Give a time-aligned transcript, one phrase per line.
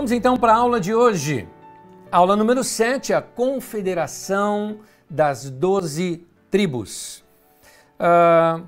[0.00, 1.46] Vamos então para a aula de hoje.
[2.10, 4.78] Aula número 7, a Confederação
[5.10, 7.22] das Doze Tribos.
[8.00, 8.66] Uh,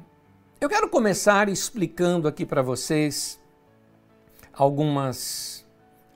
[0.60, 3.40] eu quero começar explicando aqui para vocês
[4.52, 5.66] algumas.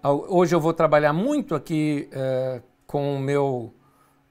[0.04, 3.72] Hoje eu vou trabalhar muito aqui uh, com o meu,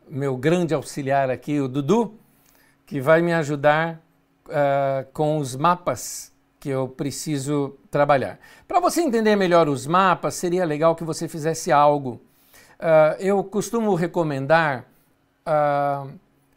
[0.08, 2.14] meu grande auxiliar aqui, o Dudu,
[2.86, 4.00] que vai me ajudar
[4.46, 6.32] uh, com os mapas
[6.66, 8.40] que eu preciso trabalhar.
[8.68, 12.20] Para você entender melhor os mapas, seria legal que você fizesse algo.
[12.80, 14.84] Uh, eu costumo recomendar
[15.46, 16.10] uh,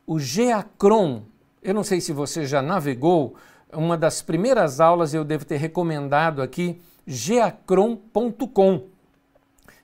[0.07, 1.25] o Geacron.
[1.63, 3.37] Eu não sei se você já navegou,
[3.71, 8.85] uma das primeiras aulas eu devo ter recomendado aqui, geacron.com.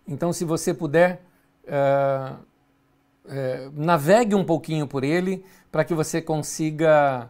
[0.09, 1.21] Então, se você puder,
[1.65, 2.35] uh,
[3.75, 7.29] navegue um pouquinho por ele para que você consiga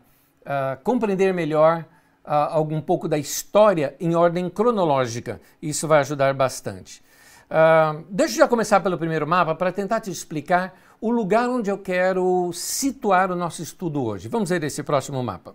[0.85, 1.87] compreender melhor
[2.25, 5.41] uh, algum pouco da história em ordem cronológica.
[5.61, 7.03] Isso vai ajudar bastante.
[7.45, 11.71] Uh, deixa eu já começar pelo primeiro mapa para tentar te explicar o lugar onde
[11.71, 14.29] eu quero situar o nosso estudo hoje.
[14.29, 15.55] Vamos ver esse próximo mapa.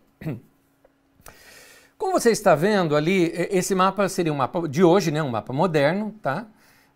[1.98, 5.22] Como você está vendo ali, esse mapa seria um mapa de hoje, né?
[5.22, 6.48] um mapa moderno, tá?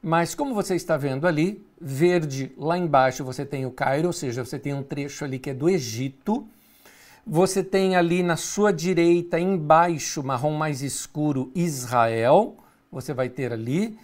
[0.01, 4.45] Mas como você está vendo ali, verde lá embaixo você tem o Cairo, ou seja,
[4.45, 6.47] você tem um trecho ali que é do Egito.
[7.25, 12.57] Você tem ali na sua direita, embaixo, marrom mais escuro, Israel.
[12.91, 13.97] Você vai ter ali.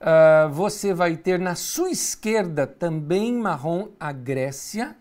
[0.00, 4.96] Uh, você vai ter na sua esquerda, também marrom, a Grécia.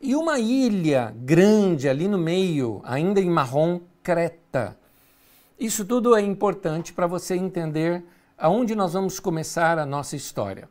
[0.00, 4.76] E uma ilha grande ali no meio, ainda em marrom, Creta.
[5.56, 8.02] Isso tudo é importante para você entender
[8.36, 10.68] aonde nós vamos começar a nossa história.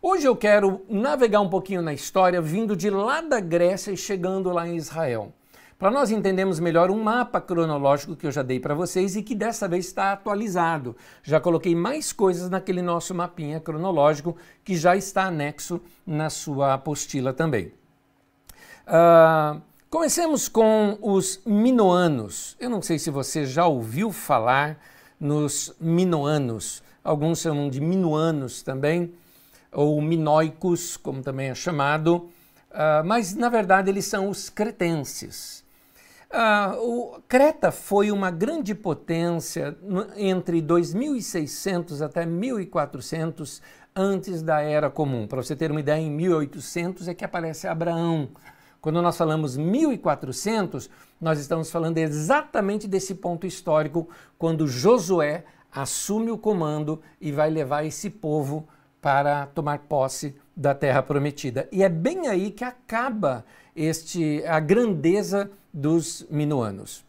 [0.00, 4.50] Hoje eu quero navegar um pouquinho na história, vindo de lá da Grécia e chegando
[4.50, 5.34] lá em Israel
[5.82, 9.34] para nós entendermos melhor um mapa cronológico que eu já dei para vocês e que
[9.34, 10.94] dessa vez está atualizado.
[11.24, 17.32] Já coloquei mais coisas naquele nosso mapinha cronológico que já está anexo na sua apostila
[17.32, 17.72] também.
[18.86, 19.60] Uh,
[19.90, 22.56] comecemos com os minoanos.
[22.60, 24.78] Eu não sei se você já ouviu falar
[25.18, 26.80] nos minoanos.
[27.02, 29.12] Alguns chamam de minuanos também,
[29.72, 32.30] ou minoicos, como também é chamado.
[32.70, 35.62] Uh, mas na verdade eles são os cretenses.
[36.32, 39.76] Uh, o Creta foi uma grande potência
[40.16, 43.60] entre 2600 até 1400
[43.94, 45.26] antes da Era Comum.
[45.26, 48.30] Para você ter uma ideia, em 1800 é que aparece Abraão.
[48.80, 50.88] Quando nós falamos 1400,
[51.20, 57.84] nós estamos falando exatamente desse ponto histórico, quando Josué assume o comando e vai levar
[57.84, 58.66] esse povo
[59.02, 61.68] para tomar posse da terra prometida.
[61.70, 63.44] E é bem aí que acaba
[63.76, 67.04] este a grandeza dos minuanos.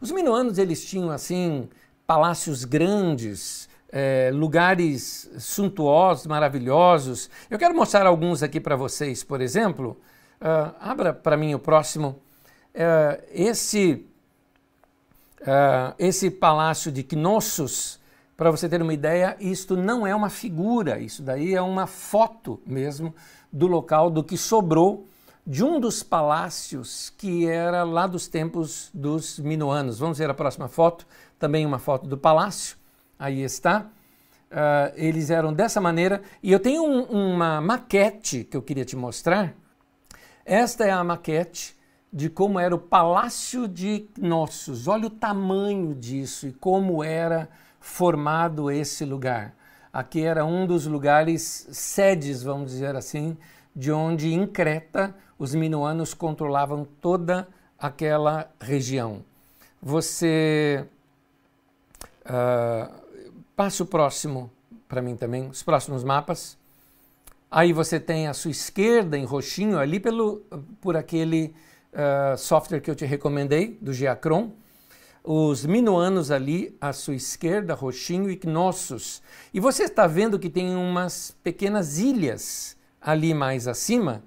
[0.00, 1.68] Os minuanos eles tinham assim
[2.06, 7.30] palácios grandes, é, lugares suntuosos, maravilhosos.
[7.48, 9.96] Eu quero mostrar alguns aqui para vocês, por exemplo.
[10.40, 12.20] Uh, abra para mim o próximo.
[12.74, 14.04] Uh, esse
[15.42, 18.00] uh, esse palácio de Knossos,
[18.36, 22.60] para você ter uma ideia, isto não é uma figura, isso daí é uma foto
[22.66, 23.14] mesmo
[23.52, 25.06] do local do que sobrou
[25.46, 29.98] de um dos palácios que era lá dos tempos dos minuanos.
[29.98, 31.06] Vamos ver a próxima foto,
[31.38, 32.76] também uma foto do palácio.
[33.18, 33.86] Aí está.
[34.50, 36.22] Uh, eles eram dessa maneira.
[36.42, 39.54] E eu tenho um, uma maquete que eu queria te mostrar.
[40.44, 41.76] Esta é a maquete
[42.12, 44.86] de como era o Palácio de Knossos.
[44.86, 47.48] Olha o tamanho disso e como era
[47.80, 49.54] formado esse lugar.
[49.92, 53.36] Aqui era um dos lugares sedes, vamos dizer assim,
[53.74, 57.48] de onde em Creta os minuanos controlavam toda
[57.78, 59.24] aquela região.
[59.82, 60.86] Você
[62.24, 62.92] uh,
[63.54, 64.50] passa o próximo
[64.88, 66.56] para mim também, os próximos mapas.
[67.50, 70.42] Aí você tem a sua esquerda em roxinho ali pelo,
[70.80, 71.54] por aquele
[71.92, 74.52] uh, software que eu te recomendei, do Geacron.
[75.22, 79.22] Os minuanos ali à sua esquerda, roxinho e Knossos.
[79.52, 84.22] E você está vendo que tem umas pequenas ilhas ali mais acima,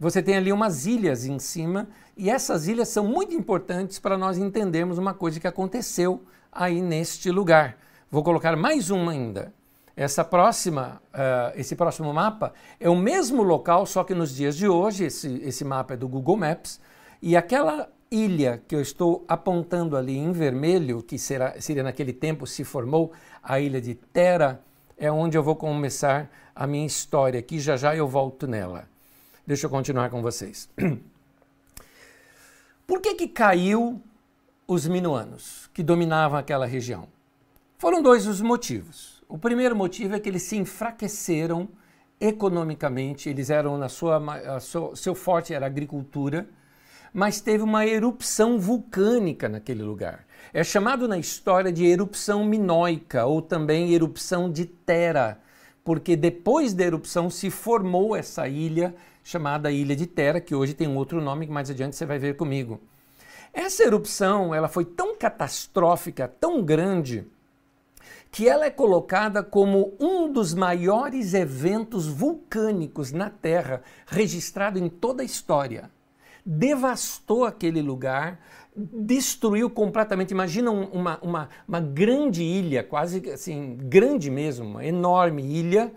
[0.00, 1.86] você tem ali umas ilhas em cima,
[2.16, 7.30] e essas ilhas são muito importantes para nós entendermos uma coisa que aconteceu aí neste
[7.30, 7.76] lugar.
[8.10, 9.52] Vou colocar mais uma ainda.
[9.94, 14.66] Essa próxima, uh, esse próximo mapa é o mesmo local, só que nos dias de
[14.66, 16.80] hoje, esse, esse mapa é do Google Maps,
[17.20, 22.46] e aquela ilha que eu estou apontando ali em vermelho, que será, seria naquele tempo
[22.46, 23.12] se formou
[23.42, 24.62] a ilha de Terra,
[24.96, 28.88] é onde eu vou começar a minha história aqui, já já eu volto nela.
[29.46, 30.68] Deixa eu continuar com vocês.
[32.86, 34.00] Por que, que caiu
[34.66, 37.08] os minuanos que dominavam aquela região?
[37.78, 39.22] Foram dois os motivos.
[39.28, 41.68] O primeiro motivo é que eles se enfraqueceram
[42.20, 44.20] economicamente, eles eram na sua,
[44.60, 46.48] sua seu forte era a agricultura,
[47.12, 50.26] mas teve uma erupção vulcânica naquele lugar.
[50.52, 55.40] É chamado na história de erupção minoica ou também erupção de Tera,
[55.82, 60.88] porque depois da erupção se formou essa ilha chamada Ilha de Tera, que hoje tem
[60.88, 62.80] um outro nome que mais adiante você vai ver comigo.
[63.52, 67.26] Essa erupção, ela foi tão catastrófica, tão grande,
[68.30, 75.22] que ela é colocada como um dos maiores eventos vulcânicos na Terra registrado em toda
[75.22, 75.90] a história.
[76.46, 78.40] Devastou aquele lugar,
[78.74, 80.30] destruiu completamente.
[80.30, 85.92] Imagina uma, uma, uma grande ilha, quase assim, grande mesmo, uma enorme ilha,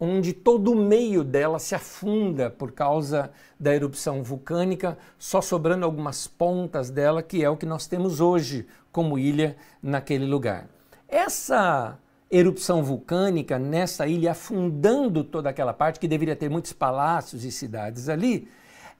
[0.00, 6.26] onde todo o meio dela se afunda por causa da erupção vulcânica, só sobrando algumas
[6.26, 10.66] pontas dela, que é o que nós temos hoje como ilha naquele lugar.
[11.06, 11.98] Essa
[12.30, 18.08] erupção vulcânica nessa ilha, afundando toda aquela parte que deveria ter muitos palácios e cidades
[18.08, 18.48] ali,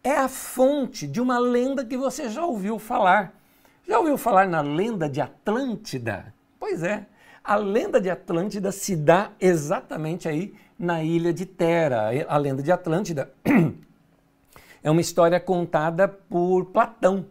[0.05, 3.35] é a fonte de uma lenda que você já ouviu falar.
[3.88, 6.35] Já ouviu falar na lenda de Atlântida?
[6.58, 7.06] Pois é,
[7.43, 12.11] a lenda de Atlântida se dá exatamente aí na ilha de Tera.
[12.27, 13.31] A lenda de Atlântida
[14.82, 17.27] é uma história contada por Platão.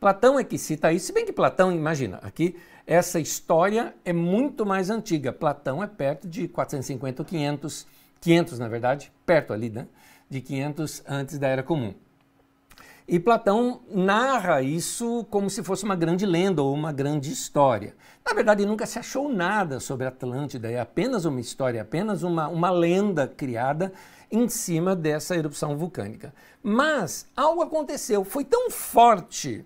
[0.00, 2.56] Platão é que cita isso, se bem que Platão, imagina, aqui
[2.86, 5.32] essa história é muito mais antiga.
[5.32, 7.86] Platão é perto de 450 ou 500,
[8.20, 9.86] 500 na verdade, perto ali, né?
[10.30, 11.92] De 500 antes da Era Comum.
[13.08, 17.94] E Platão narra isso como se fosse uma grande lenda ou uma grande história.
[18.24, 22.70] Na verdade, nunca se achou nada sobre Atlântida, é apenas uma história, apenas uma, uma
[22.70, 23.92] lenda criada
[24.28, 26.34] em cima dessa erupção vulcânica.
[26.60, 29.64] Mas algo aconteceu, foi tão forte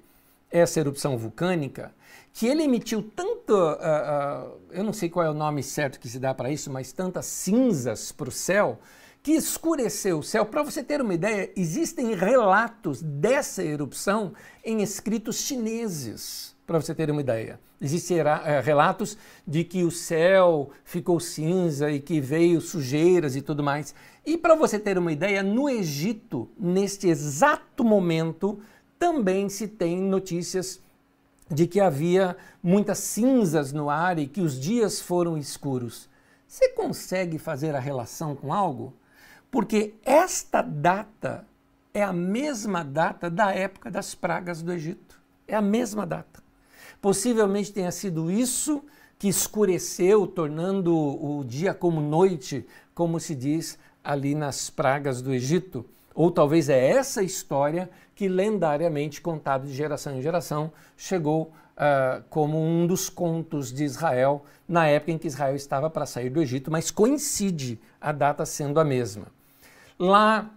[0.51, 1.95] essa erupção vulcânica
[2.33, 6.09] que ele emitiu tanto, uh, uh, eu não sei qual é o nome certo que
[6.09, 8.79] se dá para isso, mas tantas cinzas para o céu,
[9.23, 10.47] que escureceu o céu.
[10.47, 14.33] Para você ter uma ideia, existem relatos dessa erupção
[14.65, 17.61] em escritos chineses, para você ter uma ideia.
[17.81, 18.25] Existem uh,
[18.63, 23.95] relatos de que o céu ficou cinza e que veio sujeiras e tudo mais.
[24.25, 28.61] E para você ter uma ideia, no Egito, neste exato momento,
[28.99, 30.81] também se tem notícias
[31.51, 36.09] de que havia muitas cinzas no ar e que os dias foram escuros.
[36.47, 38.93] Você consegue fazer a relação com algo?
[39.51, 41.47] Porque esta data
[41.93, 45.21] é a mesma data da época das pragas do Egito.
[45.47, 46.43] É a mesma data.
[47.01, 48.83] Possivelmente tenha sido isso
[49.19, 55.85] que escureceu, tornando o dia como noite, como se diz ali nas pragas do Egito.
[56.15, 62.63] Ou talvez é essa história que lendariamente, contado de geração em geração, chegou uh, como
[62.63, 66.71] um dos contos de Israel na época em que Israel estava para sair do Egito,
[66.71, 69.27] mas coincide a data sendo a mesma.
[70.01, 70.51] Lá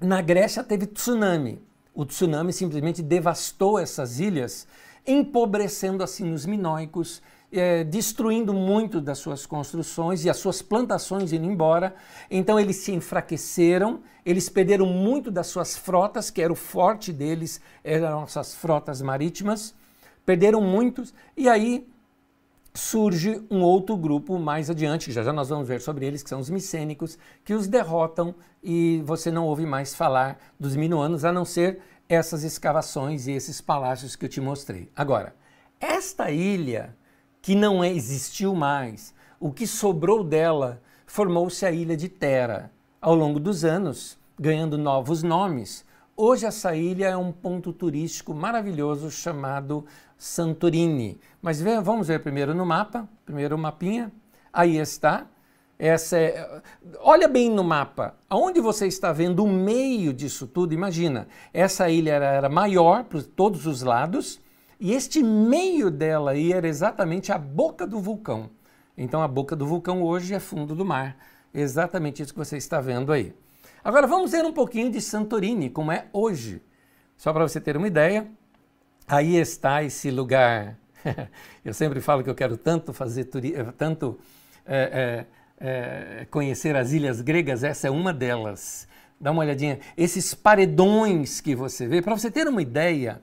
[0.00, 1.60] na Grécia teve tsunami.
[1.92, 4.68] O tsunami simplesmente devastou essas ilhas,
[5.04, 7.20] empobrecendo assim os minóicos
[7.50, 11.96] é, destruindo muito das suas construções e as suas plantações indo embora.
[12.30, 17.60] Então eles se enfraqueceram, eles perderam muito das suas frotas, que era o forte deles,
[17.82, 19.74] eram nossas frotas marítimas,
[20.24, 21.88] perderam muitos, e aí
[22.76, 26.40] surge um outro grupo mais adiante, já já nós vamos ver sobre eles, que são
[26.40, 31.44] os micênicos, que os derrotam e você não ouve mais falar dos minuanos, a não
[31.44, 34.90] ser essas escavações e esses palácios que eu te mostrei.
[34.94, 35.34] Agora,
[35.80, 36.94] esta ilha
[37.42, 39.14] que não existiu mais.
[39.38, 42.72] O que sobrou dela formou-se a ilha de Tera.
[43.00, 45.84] Ao longo dos anos, ganhando novos nomes,
[46.16, 49.84] hoje essa ilha é um ponto turístico maravilhoso chamado
[50.16, 51.20] Santorini.
[51.42, 54.10] Mas vamos ver primeiro no mapa, primeiro o mapinha.
[54.52, 55.26] Aí está.
[55.78, 56.62] Essa é,
[57.00, 62.12] olha bem no mapa, aonde você está vendo o meio disso tudo, imagina, essa ilha
[62.12, 64.40] era, maior por todos os lados,
[64.80, 68.48] e este meio dela aí era exatamente a boca do vulcão.
[68.96, 71.18] Então a boca do vulcão hoje é fundo do mar.
[71.52, 73.34] Exatamente isso que você está vendo aí.
[73.86, 76.60] Agora vamos ver um pouquinho de Santorini, como é hoje.
[77.16, 78.26] Só para você ter uma ideia,
[79.06, 80.76] aí está esse lugar.
[81.64, 83.28] eu sempre falo que eu quero tanto fazer
[83.78, 84.18] tanto
[84.66, 85.24] é,
[85.60, 88.88] é, é, conhecer as ilhas gregas, essa é uma delas.
[89.20, 89.78] Dá uma olhadinha.
[89.96, 93.22] Esses paredões que você vê, para você ter uma ideia,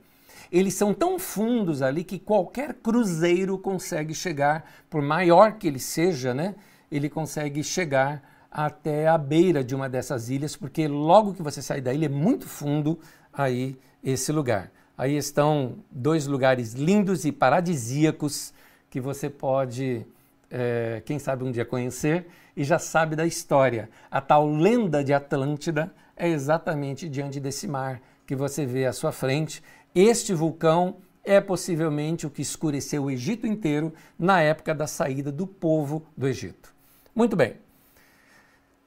[0.50, 6.34] eles são tão fundos ali que qualquer cruzeiro consegue chegar, por maior que ele seja,
[6.34, 6.56] né?
[6.90, 11.82] Ele consegue chegar até a beira de uma dessas ilhas, porque logo que você sai
[11.82, 13.00] da ilha é muito fundo
[13.34, 14.72] aí esse lugar.
[14.96, 18.54] Aí estão dois lugares lindos e paradisíacos
[18.92, 20.06] que você pode
[20.52, 23.90] é, quem sabe um dia conhecer e já sabe da história.
[24.12, 29.12] A tal lenda de Atlântida é exatamente diante desse mar que você vê à sua
[29.12, 29.64] frente.
[29.96, 35.48] Este vulcão é possivelmente o que escureceu o Egito inteiro na época da saída do
[35.48, 36.72] povo do Egito.
[37.16, 37.63] Muito bem.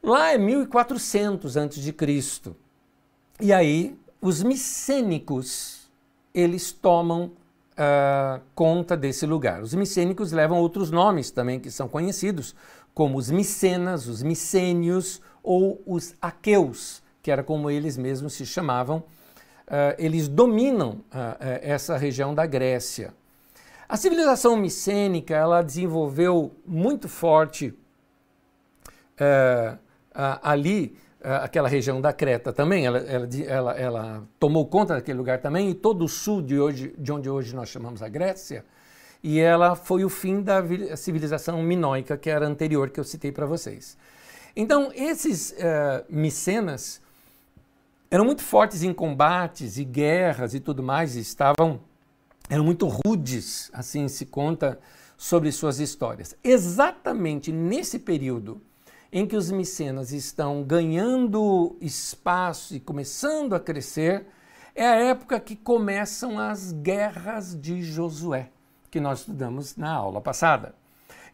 [0.06, 2.52] Lá é 1400 a.C.
[3.40, 5.90] E aí os micênicos
[6.32, 7.32] eles tomam
[7.72, 9.60] uh, conta desse lugar.
[9.60, 12.54] Os micênicos levam outros nomes também que são conhecidos,
[12.94, 18.98] como os micenas, os micênios ou os aqueus, que era como eles mesmos se chamavam.
[19.66, 23.12] Uh, eles dominam uh, essa região da Grécia.
[23.88, 27.74] A civilização micênica ela desenvolveu muito forte
[29.20, 29.84] uh,
[30.42, 35.70] ali aquela região da Creta também, ela, ela, ela, ela, tomou conta daquele lugar também,
[35.70, 38.64] e todo o sul de, hoje, de onde hoje nós chamamos a Grécia,
[39.22, 40.62] e ela foi o fim da
[40.96, 43.96] civilização minoica, que era anterior, que eu citei para vocês.
[44.54, 47.02] Então, esses uh, micenas
[48.10, 51.80] eram muito fortes em combates e guerras e tudo mais, e estavam,
[52.48, 54.78] eram muito rudes, assim se conta
[55.16, 56.36] sobre suas histórias.
[56.44, 58.60] Exatamente nesse período
[59.12, 64.26] em que os micenas estão ganhando espaço e começando a crescer,
[64.74, 68.50] é a época que começam as guerras de Josué,
[68.90, 70.74] que nós estudamos na aula passada.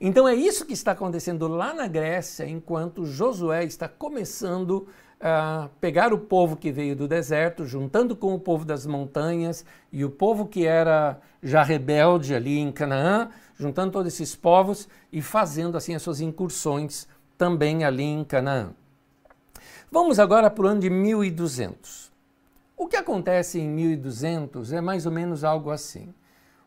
[0.00, 4.86] Então é isso que está acontecendo lá na Grécia, enquanto Josué está começando
[5.20, 10.04] a pegar o povo que veio do deserto, juntando com o povo das montanhas e
[10.04, 15.76] o povo que era já rebelde ali em Canaã, juntando todos esses povos e fazendo
[15.76, 17.06] assim as suas incursões
[17.42, 18.70] também ali em Canaã.
[19.90, 22.12] Vamos agora para o ano de 1200.
[22.76, 26.14] O que acontece em 1200 é mais ou menos algo assim.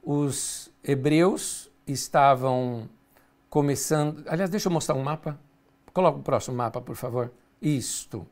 [0.04, 2.90] Os hebreus estavam
[3.50, 4.22] começando.
[4.28, 5.40] Aliás, deixa eu mostrar um mapa.
[5.94, 7.32] Coloca o próximo mapa, por favor.
[7.62, 8.28] Isto.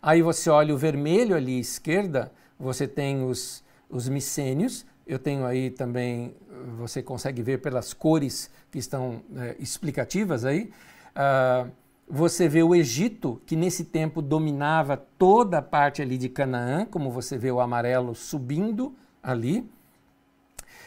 [0.00, 4.86] Aí você olha o vermelho ali à esquerda, você tem os, os micênios.
[5.06, 6.34] Eu tenho aí também,
[6.78, 10.72] você consegue ver pelas cores que estão é, explicativas aí.
[11.14, 16.84] Uh, você vê o Egito, que nesse tempo dominava toda a parte ali de Canaã,
[16.84, 19.60] como você vê o amarelo subindo ali.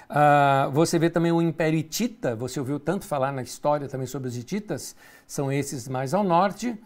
[0.10, 4.28] Uh, você vê também o Império Hitita, você ouviu tanto falar na história também sobre
[4.28, 4.96] os Hititas,
[5.26, 6.78] são esses mais ao norte,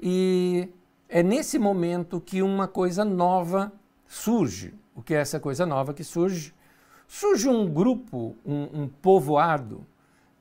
[0.00, 0.70] e
[1.08, 3.70] é nesse momento que uma coisa nova
[4.06, 4.72] surge.
[4.94, 6.54] O que é essa coisa nova que surge?
[7.06, 9.86] Surge um grupo, um, um povoado,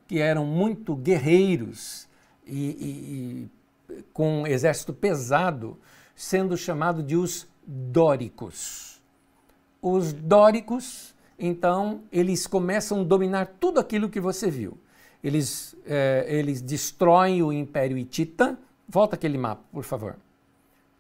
[0.07, 2.07] que eram muito guerreiros,
[2.45, 3.50] e,
[3.89, 5.77] e, com um exército pesado,
[6.15, 9.01] sendo chamado de os dóricos.
[9.81, 14.77] Os dóricos, então, eles começam a dominar tudo aquilo que você viu.
[15.24, 18.57] Eles, é, eles destroem o Império Hitita.
[18.88, 20.17] Volta aquele mapa, por favor.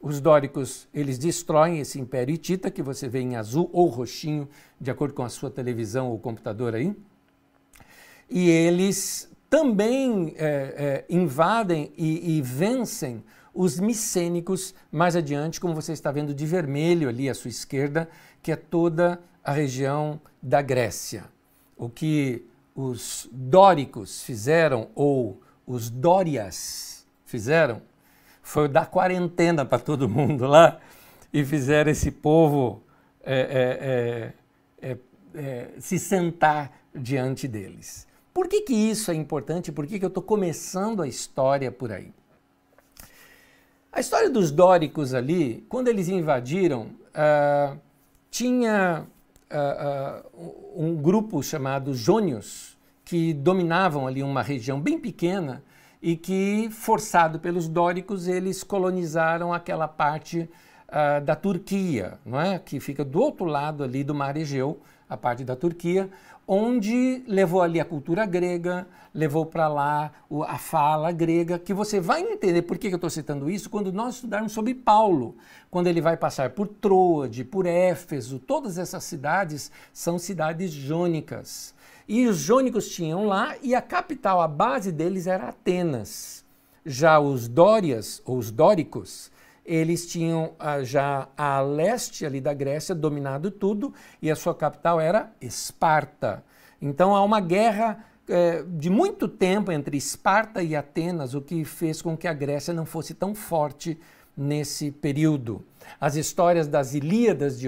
[0.01, 4.89] Os dóricos, eles destroem esse Império Hitita, que você vê em azul ou roxinho, de
[4.89, 6.95] acordo com a sua televisão ou computador aí.
[8.27, 13.21] E eles também é, é, invadem e, e, vencem
[13.53, 18.07] os micênicos mais adiante, como você está vendo de vermelho ali à sua esquerda,
[18.41, 21.25] que é toda a região da Grécia.
[21.75, 27.81] O que os dóricos fizeram, ou os dórias fizeram,
[28.41, 30.79] foi dar quarentena para todo mundo lá
[31.33, 32.81] e fizeram esse povo
[33.21, 34.33] é,
[34.81, 34.97] é, é,
[35.35, 38.09] é se sentar diante deles.
[38.33, 39.71] Por que, que isso é importante?
[39.71, 42.13] Por que, que eu estou começando a história por aí?
[43.91, 47.77] A história dos dóricos ali, quando eles invadiram, uh,
[48.29, 49.05] tinha
[49.51, 55.61] uh, uh, um grupo chamado Jônios, que dominavam ali uma região bem pequena
[56.01, 60.49] e que, forçado pelos dóricos, eles colonizaram aquela parte
[61.23, 62.59] da Turquia, não é?
[62.59, 66.09] que fica do outro lado ali do Mar Egeu, a parte da Turquia,
[66.53, 70.11] onde levou ali a cultura grega, levou para lá
[70.49, 74.15] a fala grega, que você vai entender por que eu estou citando isso quando nós
[74.15, 75.37] estudarmos sobre Paulo,
[75.69, 81.73] quando ele vai passar por Troade, por Éfeso, todas essas cidades são cidades jônicas.
[82.05, 86.43] E os jônicos tinham lá, e a capital, a base deles era Atenas.
[86.85, 89.30] Já os dórias, ou os dóricos,
[89.65, 94.99] eles tinham ah, já a leste ali da Grécia dominado tudo e a sua capital
[94.99, 96.43] era Esparta.
[96.81, 102.01] Então há uma guerra é, de muito tempo entre Esparta e Atenas, o que fez
[102.01, 103.99] com que a Grécia não fosse tão forte
[104.35, 105.63] nesse período.
[105.99, 107.67] as histórias das Ilíadas de,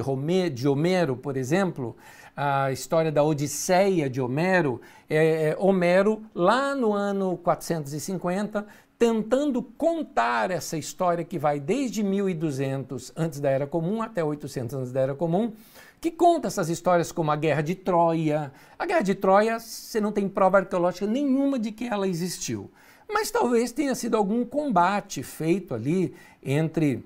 [0.51, 1.95] de Homero, por exemplo,
[2.35, 8.65] a história da Odisseia de Homero, é, é, Homero, lá no ano 450,
[9.03, 14.91] tentando contar essa história que vai desde 1200 antes da Era Comum até 800 antes
[14.93, 15.51] da Era Comum,
[15.99, 18.53] que conta essas histórias como a Guerra de Troia.
[18.79, 22.71] A Guerra de Troia, você não tem prova arqueológica nenhuma de que ela existiu.
[23.11, 27.03] Mas talvez tenha sido algum combate feito ali entre uh,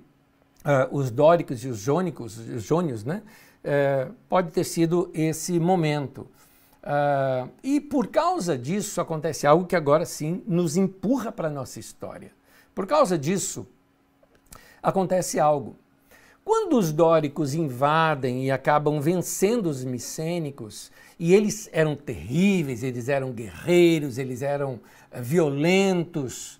[0.91, 3.23] os dóricos e os jônicos, os jônios, né?
[3.65, 6.27] Uh, pode ter sido esse momento.
[6.87, 11.81] Uh, e por causa disso acontece algo que agora sim nos empurra para a nossa
[11.81, 12.31] história.
[12.73, 13.67] Por causa disso,
[14.81, 15.75] acontece algo.
[16.45, 20.89] Quando os dóricos invadem e acabam vencendo os micênicos,
[21.19, 24.81] e eles eram terríveis, eles eram guerreiros, eles eram uh,
[25.21, 26.57] violentos,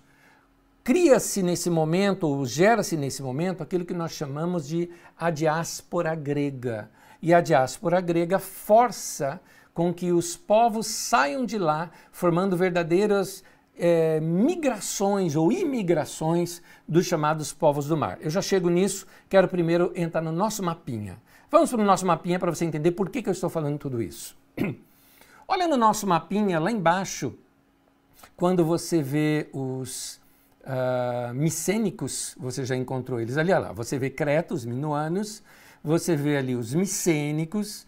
[0.84, 6.90] cria-se nesse momento, ou gera-se nesse momento, aquilo que nós chamamos de a diáspora grega.
[7.22, 9.40] E a diáspora grega força
[9.78, 13.44] com que os povos saiam de lá, formando verdadeiras
[13.78, 18.18] é, migrações ou imigrações dos chamados povos do mar.
[18.20, 21.22] Eu já chego nisso, quero primeiro entrar no nosso mapinha.
[21.48, 24.02] Vamos para o nosso mapinha para você entender por que, que eu estou falando tudo
[24.02, 24.36] isso.
[25.46, 27.32] Olha no nosso mapinha lá embaixo,
[28.36, 30.20] quando você vê os
[30.64, 35.40] uh, micênicos, você já encontrou eles ali, olha lá, você vê cretos, minuanos,
[35.84, 37.86] você vê ali os micênicos,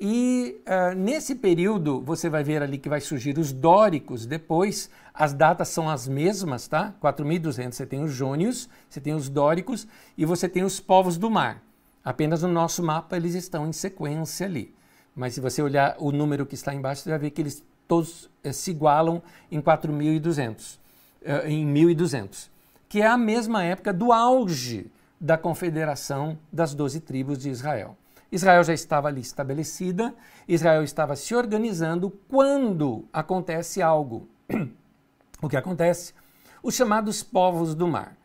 [0.00, 5.32] e uh, nesse período você vai ver ali que vai surgir os dóricos depois, as
[5.32, 6.94] datas são as mesmas, tá?
[7.00, 11.30] 4200 você tem os jônios, você tem os dóricos e você tem os povos do
[11.30, 11.62] mar.
[12.04, 14.74] Apenas no nosso mapa eles estão em sequência ali.
[15.14, 18.30] Mas se você olhar o número que está embaixo, você vai ver que eles todos
[18.42, 20.80] eh, se igualam em 4200,
[21.22, 22.50] eh, em 1200,
[22.88, 27.96] que é a mesma época do auge da confederação das doze tribos de Israel.
[28.32, 30.14] Israel já estava ali estabelecida,
[30.48, 34.26] Israel estava se organizando quando acontece algo.
[35.42, 36.14] o que acontece?
[36.62, 38.16] Os chamados povos do mar.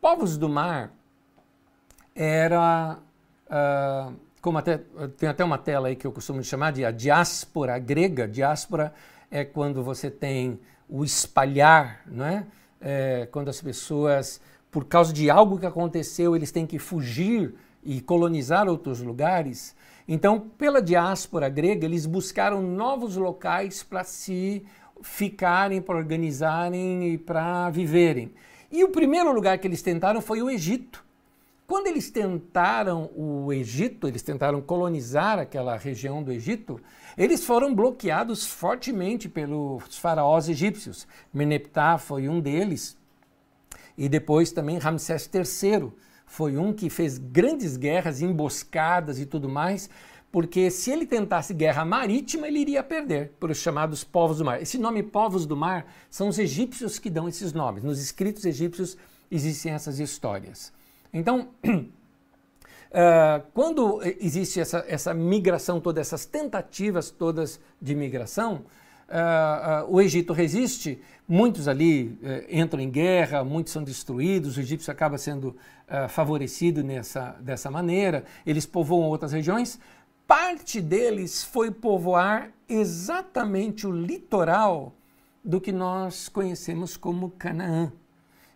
[0.00, 0.90] Povos do mar
[2.12, 2.98] era,
[3.46, 4.80] uh, como até,
[5.16, 8.26] tem até uma tela aí que eu costumo chamar de a diáspora grega.
[8.26, 8.92] Diáspora
[9.30, 12.44] é quando você tem o espalhar, não é?
[12.80, 14.40] é quando as pessoas,
[14.72, 19.74] por causa de algo que aconteceu, eles têm que fugir e colonizar outros lugares,
[20.06, 24.64] então, pela diáspora grega, eles buscaram novos locais para se
[25.00, 28.32] ficarem, para organizarem e para viverem.
[28.70, 31.04] E o primeiro lugar que eles tentaram foi o Egito.
[31.66, 36.80] Quando eles tentaram o Egito, eles tentaram colonizar aquela região do Egito,
[37.16, 41.06] eles foram bloqueados fortemente pelos faraós egípcios.
[41.32, 42.96] Meneptah foi um deles,
[43.96, 45.92] e depois também Ramsés III
[46.32, 49.90] foi um que fez grandes guerras, emboscadas e tudo mais,
[50.30, 54.62] porque se ele tentasse guerra marítima, ele iria perder para os chamados povos do mar.
[54.62, 57.84] Esse nome povos do mar são os egípcios que dão esses nomes.
[57.84, 58.96] Nos escritos egípcios
[59.30, 60.72] existem essas histórias.
[61.12, 68.64] Então, uh, quando existe essa, essa migração toda, essas tentativas todas de migração,
[69.12, 70.98] uh, uh, o Egito resiste,
[71.28, 75.56] muitos ali uh, entram em guerra, muitos são destruídos, o egípcio acaba sendo
[76.08, 79.78] favorecido nessa, dessa maneira, eles povoam outras regiões.
[80.26, 84.94] Parte deles foi povoar exatamente o litoral
[85.44, 87.92] do que nós conhecemos como Canaã.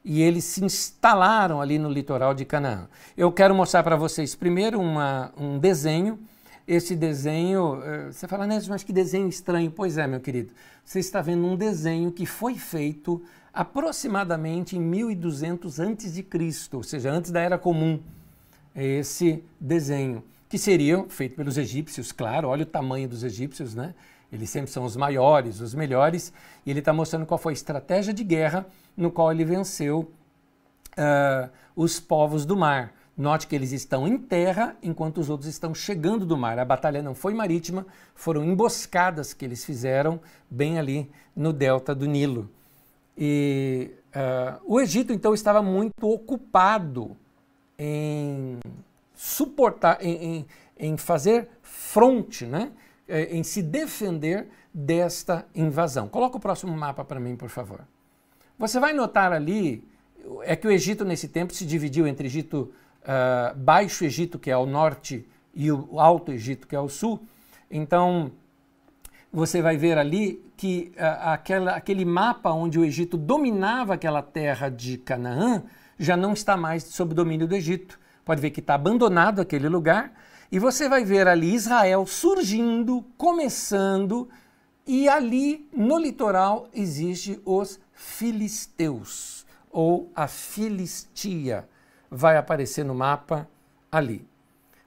[0.02, 2.88] E eles se instalaram ali no litoral de Canaã.
[3.14, 6.18] Eu quero mostrar para vocês primeiro uma, um desenho
[6.66, 9.70] esse desenho, eh, você fala, né, mas que desenho estranho.
[9.70, 10.52] Pois é, meu querido,
[10.84, 16.82] você está vendo um desenho que foi feito aproximadamente em 1200 antes de Cristo, ou
[16.82, 18.00] seja, antes da Era Comum.
[18.74, 23.94] Esse desenho, que seria feito pelos egípcios, claro, olha o tamanho dos egípcios, né?
[24.30, 26.32] Eles sempre são os maiores, os melhores,
[26.66, 30.10] e ele está mostrando qual foi a estratégia de guerra no qual ele venceu
[30.98, 32.92] uh, os povos do mar.
[33.16, 36.58] Note que eles estão em terra enquanto os outros estão chegando do mar.
[36.58, 42.06] A batalha não foi marítima, foram emboscadas que eles fizeram bem ali no delta do
[42.06, 42.50] Nilo.
[43.16, 47.16] E uh, o Egito então estava muito ocupado
[47.78, 48.58] em
[49.14, 50.46] suportar, em, em,
[50.78, 52.70] em fazer fronte, né?
[53.08, 56.08] Eh, em se defender desta invasão.
[56.08, 57.80] Coloca o próximo mapa para mim, por favor.
[58.58, 59.82] Você vai notar ali
[60.42, 62.72] é que o Egito nesse tempo se dividiu entre Egito
[63.06, 67.22] uh, Baixo Egito, que é ao norte, e o Alto Egito, que é ao sul.
[67.70, 68.30] Então,
[69.32, 74.68] você vai ver ali que uh, aquela, aquele mapa onde o Egito dominava aquela terra
[74.68, 75.62] de Canaã
[75.98, 77.98] já não está mais sob domínio do Egito.
[78.24, 80.12] pode ver que está abandonado aquele lugar,
[80.50, 84.28] e você vai ver ali Israel surgindo, começando,
[84.86, 91.68] e ali no litoral existe os filisteus, ou a Filistia,
[92.10, 93.48] vai aparecer no mapa
[93.90, 94.26] ali.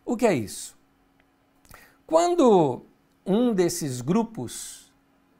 [0.05, 0.77] O que é isso?
[2.05, 2.83] Quando
[3.25, 4.91] um desses grupos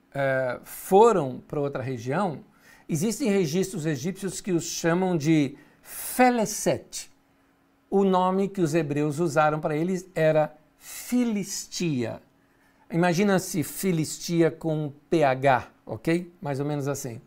[0.10, 2.44] uh, foram para outra região,
[2.88, 7.10] existem registros egípcios que os chamam de Feleset.
[7.90, 12.22] O nome que os hebreus usaram para eles era Filistia.
[12.92, 16.32] Imagina-se Filistia com PH, ok?
[16.40, 17.20] Mais ou menos assim.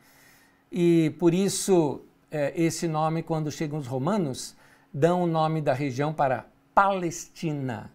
[0.71, 2.01] E por isso,
[2.33, 4.57] eh, esse nome, quando chegam os romanos,
[4.93, 7.93] dão o nome da região para Palestina.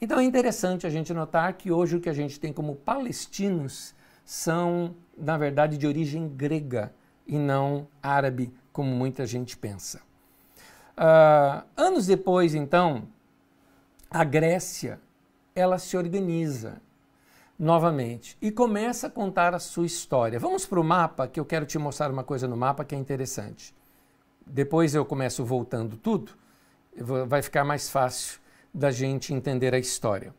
[0.00, 3.92] Então é interessante a gente notar que hoje o que a gente tem como palestinos
[4.24, 6.94] são, na verdade, de origem grega
[7.26, 10.00] e não árabe, como muita gente pensa.
[10.96, 13.08] Uh, anos depois, então,
[14.08, 15.00] a Grécia
[15.54, 16.80] ela se organiza
[17.58, 20.38] novamente e começa a contar a sua história.
[20.38, 22.98] Vamos para o mapa, que eu quero te mostrar uma coisa no mapa que é
[22.98, 23.74] interessante.
[24.46, 26.32] Depois eu começo voltando tudo,
[27.26, 28.40] vai ficar mais fácil
[28.72, 30.34] da gente entender a história.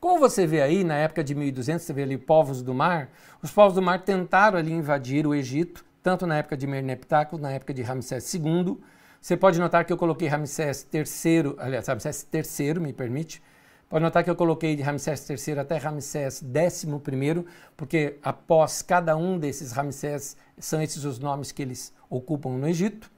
[0.00, 3.10] Como você vê aí, na época de 1200, você vê ali povos do mar,
[3.42, 7.42] os povos do mar tentaram ali invadir o Egito, tanto na época de Merneptah quanto
[7.42, 8.78] na época de Ramsés II.
[9.20, 13.42] Você pode notar que eu coloquei Ramsés III, aliás, Ramsés III, me permite,
[13.88, 17.44] Pode notar que eu coloquei de Ramsés III até Ramsés XI,
[17.76, 23.08] porque após cada um desses Ramsés, são esses os nomes que eles ocupam no Egito.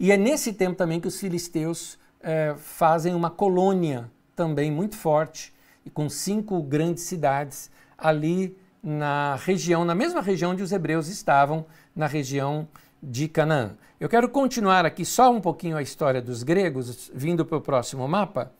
[0.00, 5.52] E é nesse tempo também que os filisteus é, fazem uma colônia também muito forte,
[5.84, 11.66] e com cinco grandes cidades ali na região, na mesma região onde os hebreus estavam,
[11.94, 12.66] na região
[13.02, 13.76] de Canaã.
[14.00, 18.08] Eu quero continuar aqui só um pouquinho a história dos gregos, vindo para o próximo
[18.08, 18.50] mapa.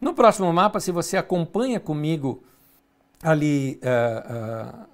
[0.00, 2.42] No próximo mapa, se você acompanha comigo
[3.22, 4.86] ali, uh, uh,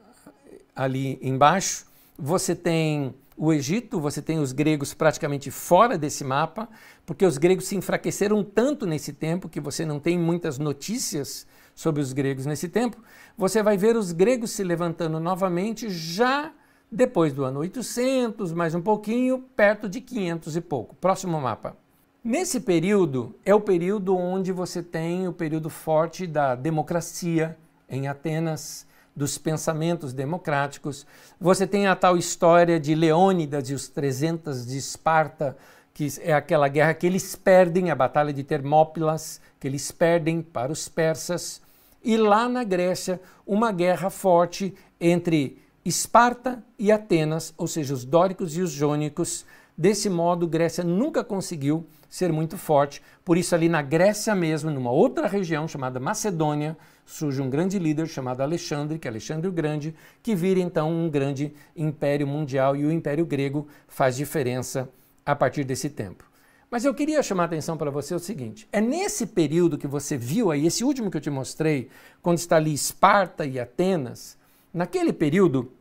[0.76, 1.86] ali embaixo,
[2.18, 6.68] você tem o Egito, você tem os gregos praticamente fora desse mapa,
[7.06, 12.02] porque os gregos se enfraqueceram tanto nesse tempo que você não tem muitas notícias sobre
[12.02, 12.98] os gregos nesse tempo.
[13.38, 16.52] Você vai ver os gregos se levantando novamente já
[16.92, 20.94] depois do ano 800, mais um pouquinho, perto de 500 e pouco.
[20.96, 21.74] Próximo mapa.
[22.22, 27.56] Nesse período é o período onde você tem o período forte da democracia
[27.88, 31.06] em Atenas, dos pensamentos democráticos.
[31.40, 35.56] Você tem a tal história de Leônidas e os 300 de Esparta,
[35.92, 40.72] que é aquela guerra que eles perdem, a Batalha de Termópilas, que eles perdem para
[40.72, 41.60] os persas.
[42.02, 48.56] E lá na Grécia, uma guerra forte entre Esparta e Atenas, ou seja, os dóricos
[48.56, 49.44] e os jônicos.
[49.76, 53.02] Desse modo, Grécia nunca conseguiu ser muito forte.
[53.24, 56.76] Por isso, ali na Grécia mesmo, numa outra região chamada Macedônia,
[57.10, 61.10] surge um grande líder chamado Alexandre, que é Alexandre o Grande, que vira então um
[61.10, 64.88] grande império mundial e o Império Grego faz diferença
[65.26, 66.24] a partir desse tempo.
[66.70, 70.16] Mas eu queria chamar a atenção para você o seguinte: é nesse período que você
[70.16, 71.90] viu aí, esse último que eu te mostrei,
[72.22, 74.38] quando está ali Esparta e Atenas,
[74.72, 75.72] naquele período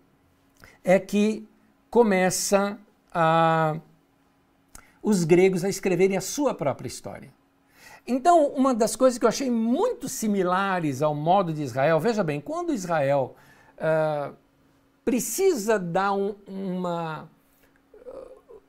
[0.84, 1.48] é que
[1.92, 2.76] começa
[3.14, 3.80] a,
[5.04, 7.39] os gregos a escreverem a sua própria história.
[8.12, 12.42] Então, uma das coisas que eu achei muito similares ao modo de Israel, veja bem,
[12.42, 13.36] quando Israel
[13.78, 14.36] uh,
[15.06, 17.30] precisa dar um, uma,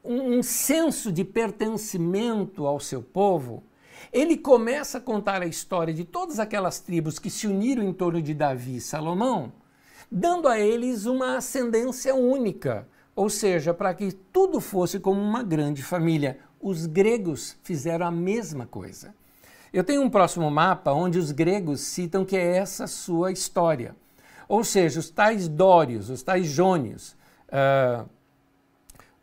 [0.05, 3.64] um senso de pertencimento ao seu povo,
[4.12, 8.20] ele começa a contar a história de todas aquelas tribos que se uniram em torno
[8.20, 9.55] de Davi e Salomão,
[10.12, 15.83] dando a eles uma ascendência única, ou seja, para que tudo fosse como uma grande
[15.83, 16.40] família.
[16.61, 19.18] Os gregos fizeram a mesma coisa.
[19.72, 23.94] Eu tenho um próximo mapa onde os gregos citam que é essa sua história.
[24.48, 27.16] Ou seja, os tais dórios, os tais jônios,
[27.48, 28.09] uh,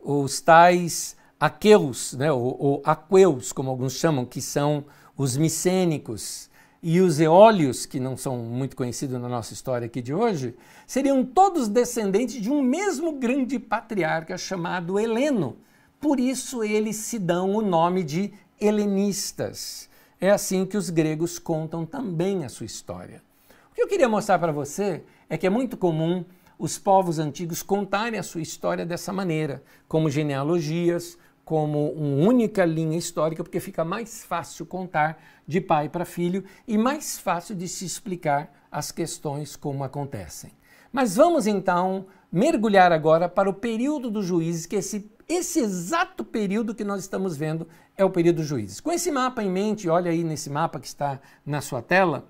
[0.00, 4.84] os tais aqueus, né, ou, ou aqueus, como alguns chamam, que são
[5.16, 6.48] os micênicos,
[6.82, 10.56] e os eólios, que não são muito conhecidos na nossa história aqui de hoje,
[10.86, 15.56] seriam todos descendentes de um mesmo grande patriarca chamado Heleno.
[16.00, 19.88] Por isso eles se dão o nome de helenistas.
[20.20, 23.22] É assim que os gregos contam também a sua história.
[23.70, 26.24] O que eu queria mostrar para você é que é muito comum
[26.58, 32.98] os povos antigos contarem a sua história dessa maneira, como genealogias, como uma única linha
[32.98, 37.84] histórica, porque fica mais fácil contar de pai para filho e mais fácil de se
[37.84, 40.50] explicar as questões como acontecem.
[40.92, 46.74] Mas vamos então mergulhar agora para o período dos juízes, que esse, esse exato período
[46.74, 48.80] que nós estamos vendo é o período dos juízes.
[48.80, 52.28] Com esse mapa em mente, olha aí nesse mapa que está na sua tela,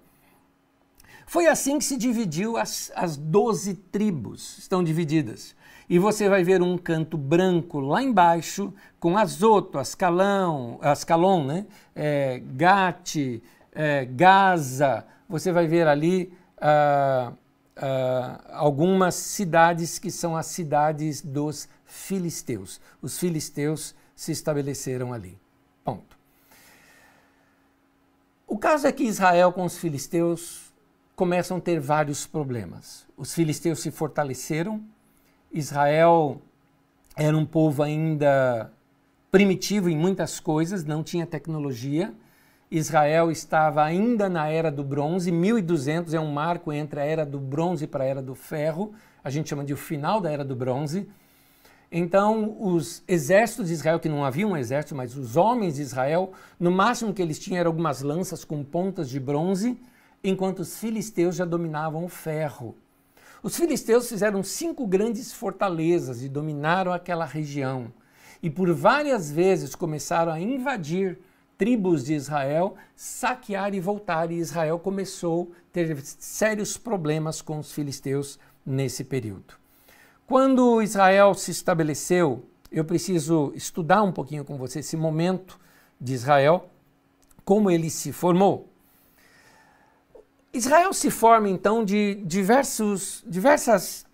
[1.27, 5.55] foi assim que se dividiu as, as 12 tribos, estão divididas.
[5.87, 11.67] E você vai ver um canto branco lá embaixo, com Azoto, Ascalão, Ascalon, né?
[11.95, 15.05] É, Gate, é, Gaza.
[15.29, 17.33] Você vai ver ali ah,
[17.81, 22.81] ah, algumas cidades que são as cidades dos filisteus.
[23.01, 25.39] Os filisteus se estabeleceram ali.
[25.85, 26.19] Ponto.
[28.47, 30.73] O caso é que Israel com os filisteus
[31.15, 33.07] começam a ter vários problemas.
[33.17, 34.83] Os filisteus se fortaleceram,
[35.53, 36.41] Israel
[37.17, 38.73] era um povo ainda
[39.31, 42.13] primitivo em muitas coisas, não tinha tecnologia.
[42.71, 47.39] Israel estava ainda na era do bronze, 1200 é um marco entre a era do
[47.39, 48.93] bronze para a era do ferro,
[49.25, 51.09] a gente chama de o final da era do bronze.
[51.91, 56.33] Então, os exércitos de Israel, que não havia um exército, mas os homens de Israel,
[56.61, 59.79] no máximo que eles tinham eram algumas lanças com pontas de bronze,
[60.23, 62.77] enquanto os filisteus já dominavam o ferro.
[63.43, 67.91] Os filisteus fizeram cinco grandes fortalezas e dominaram aquela região.
[68.43, 71.19] E por várias vezes começaram a invadir
[71.59, 74.31] tribos de Israel, saquear e voltar.
[74.31, 79.55] E Israel começou a ter sérios problemas com os filisteus nesse período.
[80.27, 85.59] Quando Israel se estabeleceu, eu preciso estudar um pouquinho com você esse momento
[86.01, 86.69] de Israel,
[87.45, 88.69] como ele se formou.
[90.53, 94.07] Israel se forma então de diversos, diversas,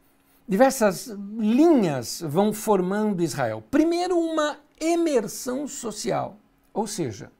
[0.48, 3.62] diversas linhas vão formando Israel.
[3.70, 6.36] Primeiro, uma emersão social,
[6.72, 7.30] ou seja,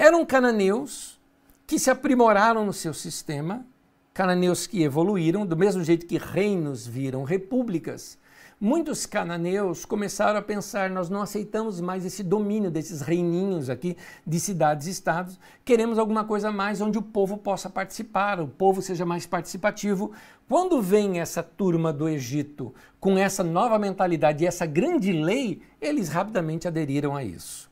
[0.00, 1.20] eram cananeus
[1.66, 3.66] que se aprimoraram no seu sistema,
[4.14, 8.18] cananeus que evoluíram, do mesmo jeito que reinos viram repúblicas,
[8.58, 13.94] muitos cananeus começaram a pensar: nós não aceitamos mais esse domínio desses reininhos aqui
[14.26, 19.26] de cidades-estados, queremos alguma coisa mais onde o povo possa participar, o povo seja mais
[19.26, 20.12] participativo.
[20.48, 26.08] Quando vem essa turma do Egito com essa nova mentalidade e essa grande lei, eles
[26.08, 27.69] rapidamente aderiram a isso.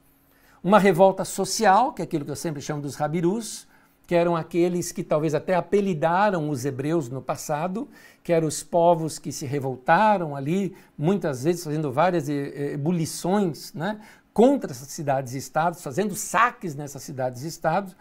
[0.63, 3.67] Uma revolta social, que é aquilo que eu sempre chamo dos rabirus,
[4.09, 7.87] que eram aqueles que talvez até apelidaram os hebreus no passado,
[8.25, 14.01] que eram os povos que se revoltaram ali, muitas vezes fazendo várias ebulições né,
[14.33, 17.95] contra essas cidades estados, fazendo saques nessas cidades estados,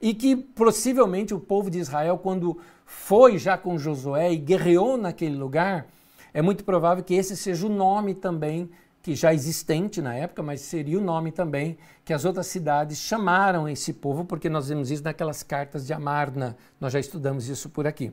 [0.00, 5.36] e que possivelmente o povo de Israel, quando foi já com Josué e guerreou naquele
[5.36, 5.86] lugar,
[6.32, 8.68] é muito provável que esse seja o nome também
[9.02, 13.68] que já existente na época, mas seria o nome também que as outras cidades chamaram
[13.68, 17.86] esse povo, porque nós vemos isso naquelas cartas de Amarna, nós já estudamos isso por
[17.86, 18.12] aqui.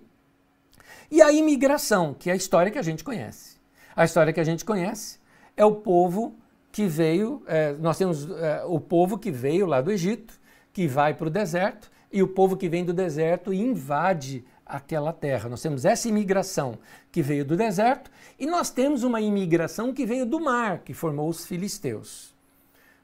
[1.12, 3.58] E a imigração, que é a história que a gente conhece.
[3.96, 5.20] A história que a gente conhece
[5.56, 6.36] é o povo
[6.72, 10.40] que veio, é, nós temos é, o povo que veio lá do Egito,
[10.72, 15.50] que vai para o deserto, e o povo que vem do deserto invade aquela terra.
[15.50, 16.78] Nós temos essa imigração
[17.12, 21.30] que veio do deserto e nós temos uma imigração que veio do mar, que formou
[21.30, 22.36] os filisteus.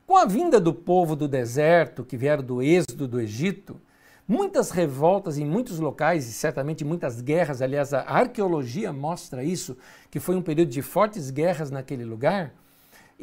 [0.06, 3.80] Com a vinda do povo do deserto, que vieram do êxodo do Egito,
[4.28, 9.78] muitas revoltas em muitos locais e certamente muitas guerras, aliás, a arqueologia mostra isso,
[10.12, 12.54] que foi um período de fortes guerras naquele lugar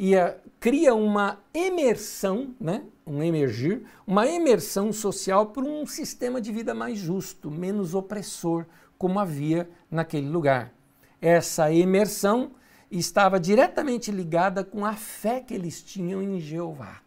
[0.03, 2.83] e uh, cria uma emersão, né?
[3.05, 8.65] um emergir, uma emersão social para um sistema de vida mais justo, menos opressor,
[8.97, 10.73] como havia naquele lugar.
[11.21, 12.49] Essa emersão
[12.89, 17.01] estava diretamente ligada com a fé que eles tinham em Jeová.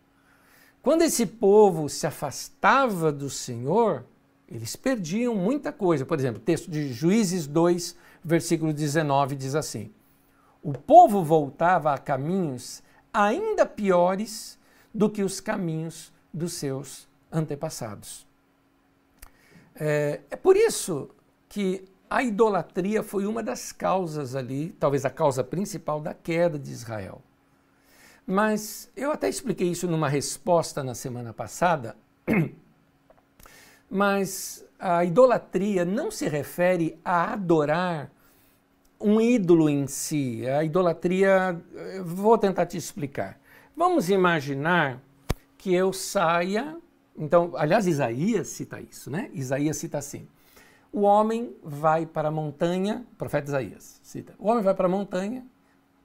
[0.81, 4.05] Quando esse povo se afastava do Senhor,
[4.49, 6.07] eles perdiam muita coisa.
[6.07, 9.91] Por exemplo, o texto de Juízes 2, versículo 19 diz assim:
[10.63, 12.84] O povo voltava a caminhos
[13.15, 14.59] ainda piores
[14.93, 18.27] do que os caminhos dos seus antepassados.
[19.77, 21.09] É, é por isso
[21.49, 26.71] que a idolatria foi uma das causas ali, talvez a causa principal da queda de
[26.71, 27.23] Israel.
[28.27, 31.97] Mas eu até expliquei isso numa resposta na semana passada,
[33.91, 38.11] mas a idolatria não se refere a adorar
[39.05, 40.47] um ídolo em si.
[40.49, 41.61] A idolatria,
[42.03, 43.39] vou tentar te explicar.
[43.77, 45.03] Vamos imaginar
[45.59, 46.77] que eu saia.
[47.17, 49.31] Então, aliás, Isaías cita isso, né?
[49.35, 50.27] Isaías cita assim:
[50.91, 55.45] o homem vai para a montanha, profeta Isaías cita, o homem vai para a montanha,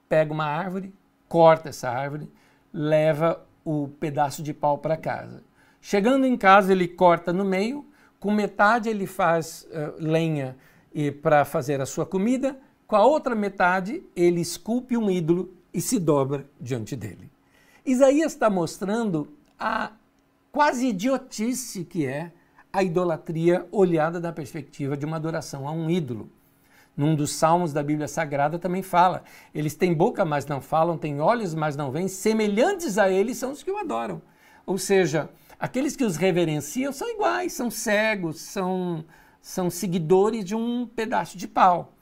[0.08, 0.92] pega uma árvore,
[1.28, 2.30] corta essa árvore,
[2.72, 5.42] leva o pedaço de pau para casa.
[5.80, 7.86] Chegando em casa, ele corta no meio,
[8.18, 10.56] com metade ele faz uh, lenha
[11.22, 12.58] para fazer a sua comida,
[12.90, 17.30] com a outra metade ele esculpe um ídolo e se dobra diante dele.
[17.86, 19.92] Isaías está mostrando a
[20.50, 22.32] quase idiotice que é
[22.72, 26.28] a idolatria olhada da perspectiva de uma adoração a um ídolo.
[26.96, 29.22] Num dos salmos da Bíblia Sagrada também fala:
[29.54, 33.52] eles têm boca, mas não falam, têm olhos, mas não veem, semelhantes a eles são
[33.52, 34.20] os que o adoram.
[34.66, 39.04] Ou seja, aqueles que os reverenciam são iguais, são cegos, são,
[39.40, 41.92] são seguidores de um pedaço de pau.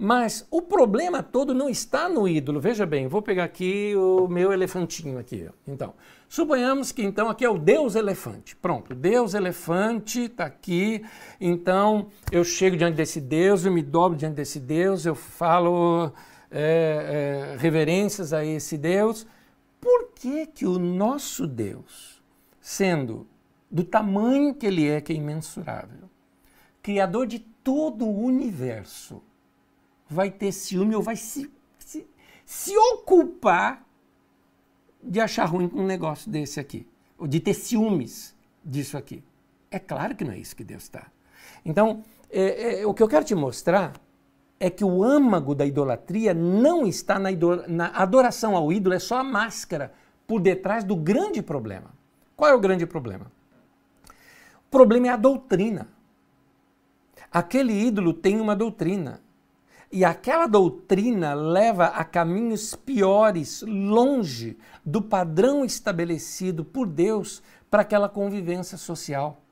[0.00, 2.60] Mas o problema todo não está no ídolo.
[2.60, 5.48] Veja bem, vou pegar aqui o meu elefantinho aqui.
[5.66, 5.92] Então,
[6.28, 8.54] suponhamos que então aqui é o Deus elefante.
[8.54, 11.04] Pronto, Deus elefante está aqui.
[11.40, 16.12] Então eu chego diante desse Deus, eu me dobro diante desse Deus, eu falo
[16.48, 19.26] é, é, reverências a esse Deus.
[19.80, 22.22] Por que que o nosso Deus,
[22.60, 23.26] sendo
[23.68, 26.08] do tamanho que ele é, que é imensurável,
[26.80, 29.20] criador de todo o universo,
[30.08, 32.06] vai ter ciúme ou vai se, se,
[32.44, 33.86] se ocupar
[35.02, 39.22] de achar ruim um negócio desse aqui, ou de ter ciúmes disso aqui.
[39.70, 41.06] É claro que não é isso que Deus está.
[41.64, 43.92] Então, é, é, o que eu quero te mostrar
[44.58, 47.30] é que o âmago da idolatria não está na,
[47.68, 49.92] na adoração ao ídolo, é só a máscara
[50.26, 51.90] por detrás do grande problema.
[52.36, 53.30] Qual é o grande problema?
[54.66, 55.88] O problema é a doutrina.
[57.30, 59.20] Aquele ídolo tem uma doutrina.
[59.90, 68.08] E aquela doutrina leva a caminhos piores, longe do padrão estabelecido por Deus para aquela
[68.08, 69.42] convivência social.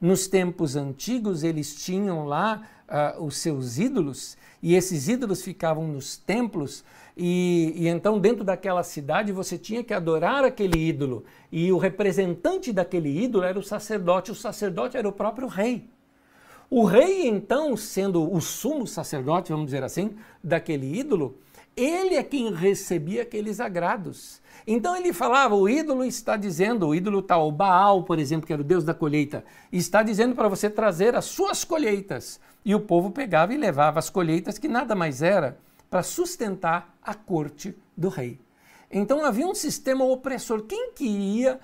[0.00, 6.16] Nos tempos antigos, eles tinham lá uh, os seus ídolos, e esses ídolos ficavam nos
[6.16, 6.84] templos,
[7.16, 12.72] e, e, então, dentro daquela cidade, você tinha que adorar aquele ídolo, e o representante
[12.72, 15.88] daquele ídolo era o sacerdote, o sacerdote era o próprio rei.
[16.70, 21.38] O rei, então, sendo o sumo sacerdote, vamos dizer assim, daquele ídolo,
[21.74, 24.42] ele é quem recebia aqueles agrados.
[24.66, 28.60] Então ele falava: o ídolo está dizendo, o ídolo tal, Baal, por exemplo, que era
[28.60, 32.40] o deus da colheita, está dizendo para você trazer as suas colheitas.
[32.64, 37.14] E o povo pegava e levava as colheitas, que nada mais era para sustentar a
[37.14, 38.38] corte do rei.
[38.90, 40.64] Então havia um sistema opressor.
[40.64, 41.60] Quem que ia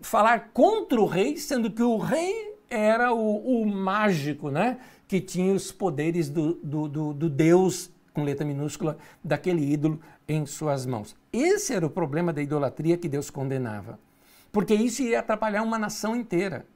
[0.00, 4.78] falar contra o rei, sendo que o rei era o, o mágico, né?
[5.06, 10.46] Que tinha os poderes do, do, do, do Deus, com letra minúscula, daquele ídolo em
[10.46, 11.16] suas mãos.
[11.32, 13.98] Esse era o problema da idolatria que Deus condenava.
[14.52, 16.66] Porque isso ia atrapalhar uma nação inteira.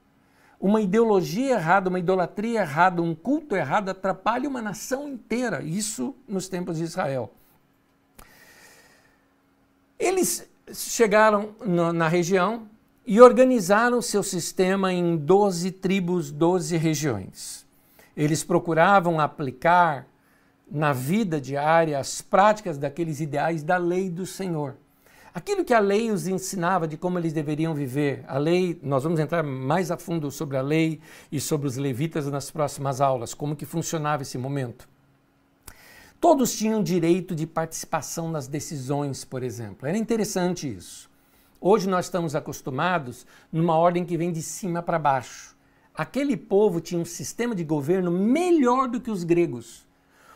[0.60, 5.62] Uma ideologia errada, uma idolatria errada, um culto errado atrapalha uma nação inteira.
[5.62, 7.32] Isso nos tempos de Israel.
[9.98, 11.54] Eles chegaram
[11.94, 12.68] na região,
[13.08, 17.66] e organizaram seu sistema em 12 tribos, 12 regiões.
[18.14, 20.06] Eles procuravam aplicar
[20.70, 24.76] na vida diária as práticas daqueles ideais da lei do Senhor.
[25.32, 28.26] Aquilo que a lei os ensinava de como eles deveriam viver.
[28.28, 31.00] A lei, nós vamos entrar mais a fundo sobre a lei
[31.32, 34.86] e sobre os levitas nas próximas aulas, como que funcionava esse momento.
[36.20, 39.88] Todos tinham direito de participação nas decisões, por exemplo.
[39.88, 41.07] Era interessante isso.
[41.60, 45.56] Hoje nós estamos acostumados numa ordem que vem de cima para baixo.
[45.92, 49.84] Aquele povo tinha um sistema de governo melhor do que os gregos.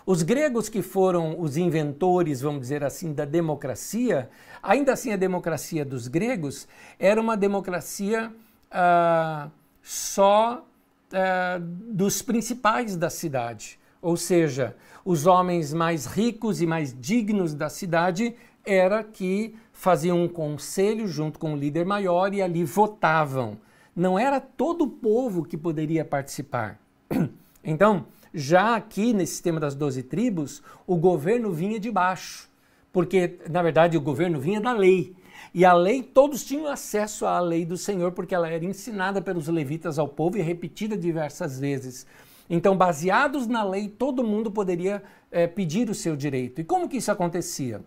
[0.04, 4.28] Os gregos que foram os inventores, vamos dizer assim, da democracia,
[4.60, 6.66] ainda assim a democracia dos gregos
[6.98, 8.32] era uma democracia
[8.72, 9.48] uh,
[9.80, 10.66] só
[11.12, 13.78] uh, dos principais da cidade.
[14.00, 20.28] Ou seja, os homens mais ricos e mais dignos da cidade era que faziam um
[20.28, 23.58] conselho junto com o líder maior e ali votavam.
[23.94, 26.78] Não era todo o povo que poderia participar.
[27.64, 32.48] Então, já aqui nesse sistema das doze tribos, o governo vinha de baixo,
[32.92, 35.14] porque na verdade o governo vinha da lei.
[35.54, 39.46] E a lei, todos tinham acesso à lei do Senhor, porque ela era ensinada pelos
[39.46, 42.04] levitas ao povo e repetida diversas vezes.
[42.48, 46.60] Então, baseados na lei, todo mundo poderia é, pedir o seu direito.
[46.60, 47.80] E como que isso acontecia?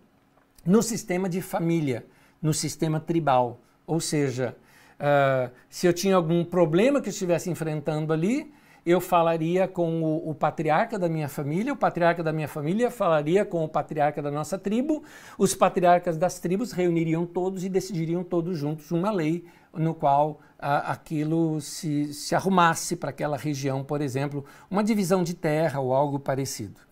[0.66, 2.04] No sistema de família,
[2.42, 3.60] no sistema tribal.
[3.86, 4.56] Ou seja,
[4.98, 8.52] uh, se eu tinha algum problema que eu estivesse enfrentando ali,
[8.84, 13.44] eu falaria com o, o, patriarca da minha família, o patriarca da minha família falaria
[13.44, 15.02] com o patriarca da nossa tribo,
[15.36, 20.86] os patriarcas das tribos reuniriam todos e decidiriam todos juntos uma lei no qual uh,
[20.86, 26.20] aquilo se, se arrumasse para aquela região, por exemplo, uma divisão de terra ou algo
[26.20, 26.85] parecido.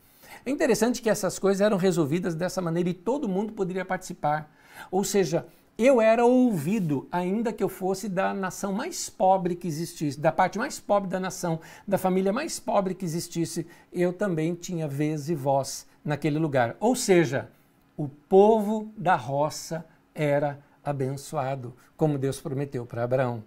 [0.46, 4.52] É interessante que essas coisas eram resolvidas dessa maneira e todo mundo poderia participar.
[4.90, 5.46] Ou seja,
[5.78, 10.58] eu era ouvido, ainda que eu fosse da nação mais pobre que existisse, da parte
[10.58, 15.34] mais pobre da nação, da família mais pobre que existisse, eu também tinha vez e
[15.34, 16.76] voz naquele lugar.
[16.78, 17.48] Ou seja,
[17.96, 19.84] o povo da roça
[20.14, 23.42] era abençoado, como Deus prometeu para Abraão.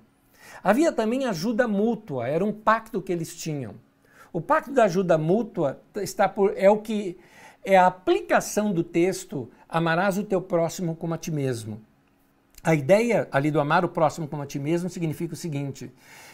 [0.63, 3.75] Havia também ajuda mútua, era um pacto que eles tinham.
[4.37, 7.17] O pacto da ajuda mútua está por, é o que
[7.65, 11.81] é a aplicação do texto amarás o teu próximo como a ti mesmo.
[12.63, 15.91] A ideia ali do amar o próximo como a ti mesmo significa o seguinte: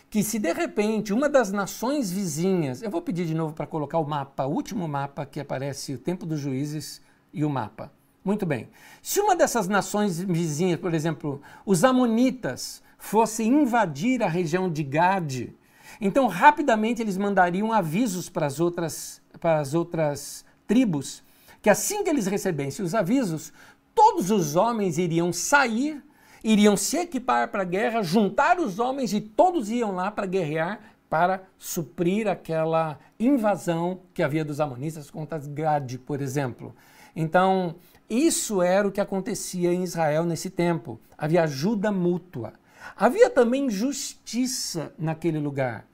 [0.09, 3.99] que se de repente uma das nações vizinhas, eu vou pedir de novo para colocar
[3.99, 7.01] o mapa, o último mapa que aparece, o tempo dos juízes
[7.31, 7.89] e o mapa.
[8.21, 8.67] Muito bem.
[9.01, 15.55] Se uma dessas nações vizinhas, por exemplo, os amonitas, fosse invadir a região de Gade,
[16.05, 21.23] então rapidamente eles mandariam avisos para as outras, para as outras tribos,
[21.61, 23.53] que assim que eles recebessem os avisos,
[23.95, 26.03] todos os homens iriam sair,
[26.43, 30.81] iriam se equipar para a guerra, juntar os homens e todos iam lá para guerrear
[31.09, 36.75] para suprir aquela invasão que havia dos amonitas contra Gade, por exemplo.
[37.15, 37.75] Então,
[38.09, 40.99] isso era o que acontecia em Israel nesse tempo.
[41.17, 42.51] Havia ajuda mútua.
[42.93, 45.85] Havia também justiça naquele lugar.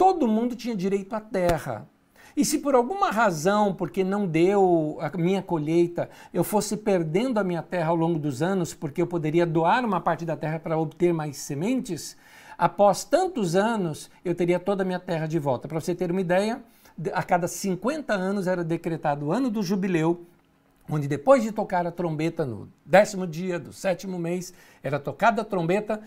[0.00, 1.86] Todo mundo tinha direito à terra.
[2.34, 7.44] E se por alguma razão, porque não deu a minha colheita, eu fosse perdendo a
[7.44, 10.78] minha terra ao longo dos anos, porque eu poderia doar uma parte da terra para
[10.78, 12.16] obter mais sementes,
[12.56, 15.68] após tantos anos eu teria toda a minha terra de volta.
[15.68, 16.62] Para você ter uma ideia,
[17.12, 20.24] a cada 50 anos era decretado o ano do jubileu,
[20.88, 25.44] onde depois de tocar a trombeta no décimo dia do sétimo mês, era tocada a
[25.44, 26.00] trombeta,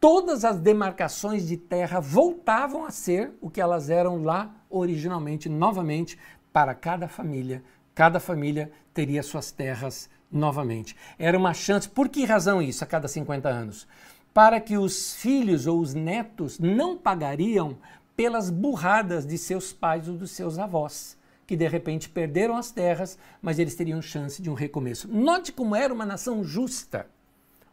[0.00, 6.18] todas as demarcações de terra voltavam a ser o que elas eram lá originalmente, novamente,
[6.52, 7.62] para cada família.
[7.94, 10.96] Cada família teria suas terras novamente.
[11.18, 11.88] Era uma chance.
[11.88, 13.86] Por que razão isso a cada 50 anos?
[14.32, 17.78] Para que os filhos ou os netos não pagariam
[18.16, 21.16] pelas burradas de seus pais ou dos seus avós
[21.46, 25.08] que de repente perderam as terras, mas eles teriam chance de um recomeço.
[25.08, 27.06] Note como era uma nação justa.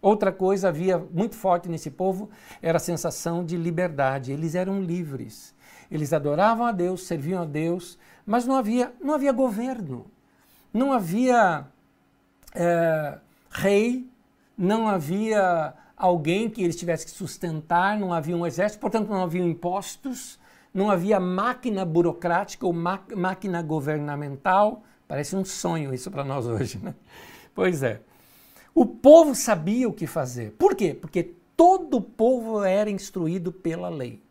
[0.03, 2.29] Outra coisa havia muito forte nesse povo
[2.61, 4.33] era a sensação de liberdade.
[4.33, 5.55] Eles eram livres.
[5.89, 10.05] Eles adoravam a Deus, serviam a Deus, mas não havia, não havia governo,
[10.73, 11.65] não havia
[12.53, 13.17] é,
[13.49, 14.05] rei,
[14.57, 19.41] não havia alguém que eles tivessem que sustentar, não havia um exército, portanto não havia
[19.41, 20.37] impostos,
[20.73, 24.83] não havia máquina burocrática ou máquina governamental.
[25.07, 26.93] Parece um sonho isso para nós hoje, né?
[27.55, 28.01] Pois é.
[28.73, 30.51] O povo sabia o que fazer.
[30.57, 30.93] Por quê?
[30.93, 34.21] Porque todo o povo era instruído pela lei.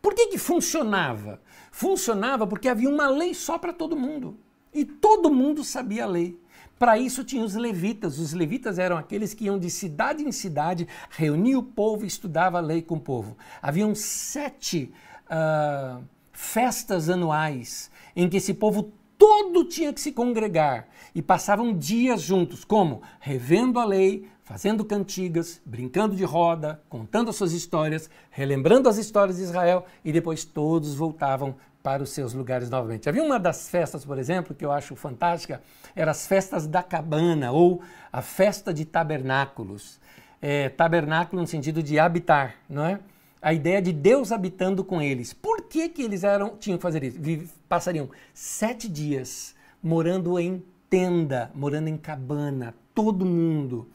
[0.00, 1.40] Por que, que funcionava?
[1.70, 4.38] Funcionava porque havia uma lei só para todo mundo.
[4.72, 6.38] E todo mundo sabia a lei.
[6.78, 8.18] Para isso tinha os levitas.
[8.18, 12.58] Os levitas eram aqueles que iam de cidade em cidade, reuniam o povo e estudavam
[12.58, 13.36] a lei com o povo.
[13.60, 14.90] Haviam sete
[15.26, 22.22] uh, festas anuais em que esse povo todo tinha que se congregar e passavam dias
[22.22, 28.88] juntos, como revendo a lei, fazendo cantigas, brincando de roda, contando as suas histórias, relembrando
[28.88, 33.10] as histórias de Israel e depois todos voltavam para os seus lugares novamente.
[33.10, 35.60] Havia uma das festas, por exemplo, que eu acho fantástica,
[35.94, 40.00] eram as festas da cabana ou a festa de tabernáculos.
[40.40, 43.00] É, tabernáculo no sentido de habitar, não é?
[43.42, 45.32] A ideia de Deus habitando com eles.
[45.32, 47.54] Por que, que eles eram, tinham que fazer isso?
[47.68, 53.88] Passariam sete dias morando em tenda, morando em cabana, todo mundo.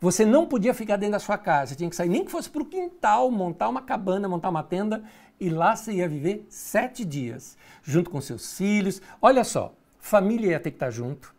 [0.00, 2.62] Você não podia ficar dentro da sua casa, tinha que sair, nem que fosse para
[2.62, 5.02] o quintal, montar uma cabana, montar uma tenda,
[5.40, 9.02] e lá você ia viver sete dias, junto com seus filhos.
[9.20, 11.34] Olha só, família ia ter que estar junto.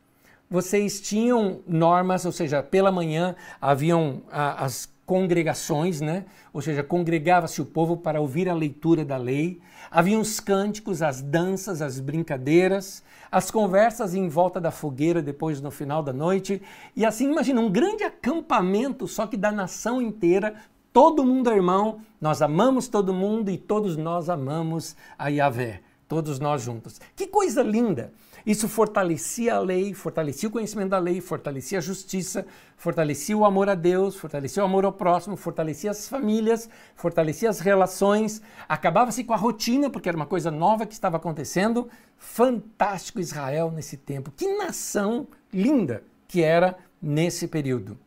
[0.50, 6.26] Vocês tinham normas, ou seja, pela manhã haviam a, as congregações, né?
[6.54, 9.60] ou seja, congregava-se o povo para ouvir a leitura da lei.
[9.90, 15.72] Havia os cânticos, as danças, as brincadeiras, as conversas em volta da fogueira depois no
[15.72, 16.62] final da noite.
[16.96, 20.54] E assim, imagina, um grande acampamento, só que da nação inteira,
[20.94, 26.40] todo mundo é irmão, nós amamos todo mundo e todos nós amamos a Yahvé, todos
[26.40, 27.02] nós juntos.
[27.16, 28.14] Que coisa linda!
[28.46, 32.46] Isso fortalecia a lei, fortalecia o conhecimento da lei, fortalecia a justiça,
[32.78, 37.60] fortalecia o amor a Deus, fortalecia o amor ao próximo, fortalecia as famílias, fortalecia as
[37.60, 41.90] relações, acabava-se com a rotina, porque era uma coisa nova que estava acontecendo.
[42.18, 44.32] Fantástico Israel nesse tempo.
[44.32, 47.98] Que nação linda que era nesse período.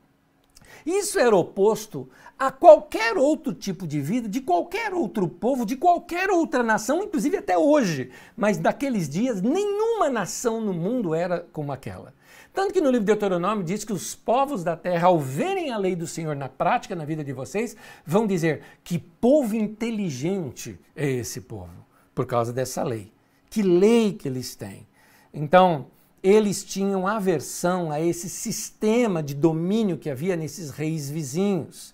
[0.84, 2.08] Isso era oposto
[2.38, 7.36] a qualquer outro tipo de vida, de qualquer outro povo, de qualquer outra nação, inclusive
[7.36, 8.10] até hoje.
[8.36, 12.12] Mas daqueles dias, nenhuma nação no mundo era como aquela.
[12.52, 15.78] Tanto que no livro de Deuteronômio diz que os povos da terra, ao verem a
[15.78, 21.08] lei do Senhor na prática, na vida de vocês, vão dizer que povo inteligente é
[21.08, 21.72] esse povo,
[22.14, 23.10] por causa dessa lei.
[23.48, 24.86] Que lei que eles têm.
[25.32, 25.86] Então,
[26.22, 31.92] eles tinham aversão a esse sistema de domínio que havia nesses reis vizinhos.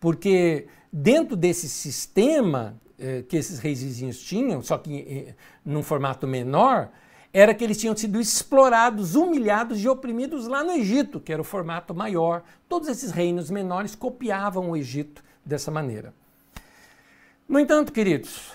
[0.00, 6.26] Porque dentro desse sistema eh, que esses reis vizinhos tinham, só que eh, num formato
[6.26, 6.90] menor,
[7.32, 11.44] era que eles tinham sido explorados, humilhados e oprimidos lá no Egito, que era o
[11.44, 12.42] formato maior.
[12.68, 16.12] Todos esses reinos menores copiavam o Egito dessa maneira.
[17.48, 18.50] No entanto, queridos,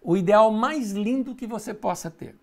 [0.00, 2.36] o ideal mais lindo que você possa ter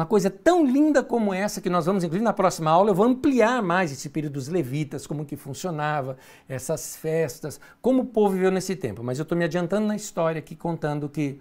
[0.00, 3.04] uma coisa tão linda como essa, que nós vamos, inclusive na próxima aula, eu vou
[3.04, 6.16] ampliar mais esse período dos levitas, como que funcionava,
[6.48, 9.04] essas festas, como o povo viveu nesse tempo.
[9.04, 11.38] Mas eu estou me adiantando na história aqui, contando que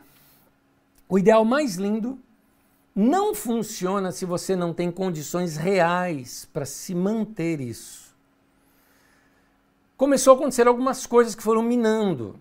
[1.07, 2.19] o ideal mais lindo
[2.93, 8.13] não funciona se você não tem condições reais para se manter isso.
[9.95, 12.37] Começou a acontecer algumas coisas que foram minando.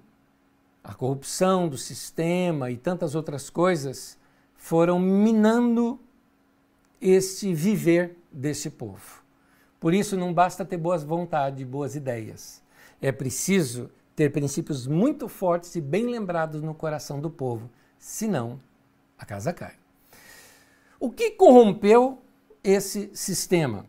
[0.83, 4.19] A corrupção do sistema e tantas outras coisas
[4.57, 6.01] foram minando
[7.01, 9.23] este viver desse povo.
[9.81, 12.63] Por isso, não basta ter boas vontades, boas ideias.
[13.01, 18.61] É preciso ter princípios muito fortes e bem lembrados no coração do povo, senão
[19.17, 19.75] a casa cai.
[20.99, 22.21] O que corrompeu
[22.65, 23.87] esse sistema?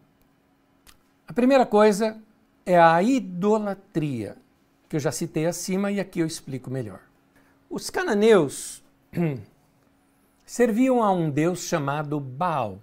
[1.28, 2.22] A primeira coisa
[2.66, 4.38] é a idolatria,
[4.88, 7.02] que eu já citei acima e aqui eu explico melhor.
[7.68, 8.84] Os cananeus
[10.46, 12.80] serviam a um deus chamado Baal.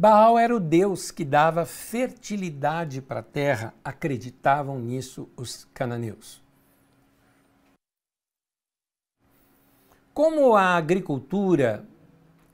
[0.00, 6.42] Baal era o deus que dava fertilidade para a terra, acreditavam nisso os cananeus.
[10.14, 11.86] Como a agricultura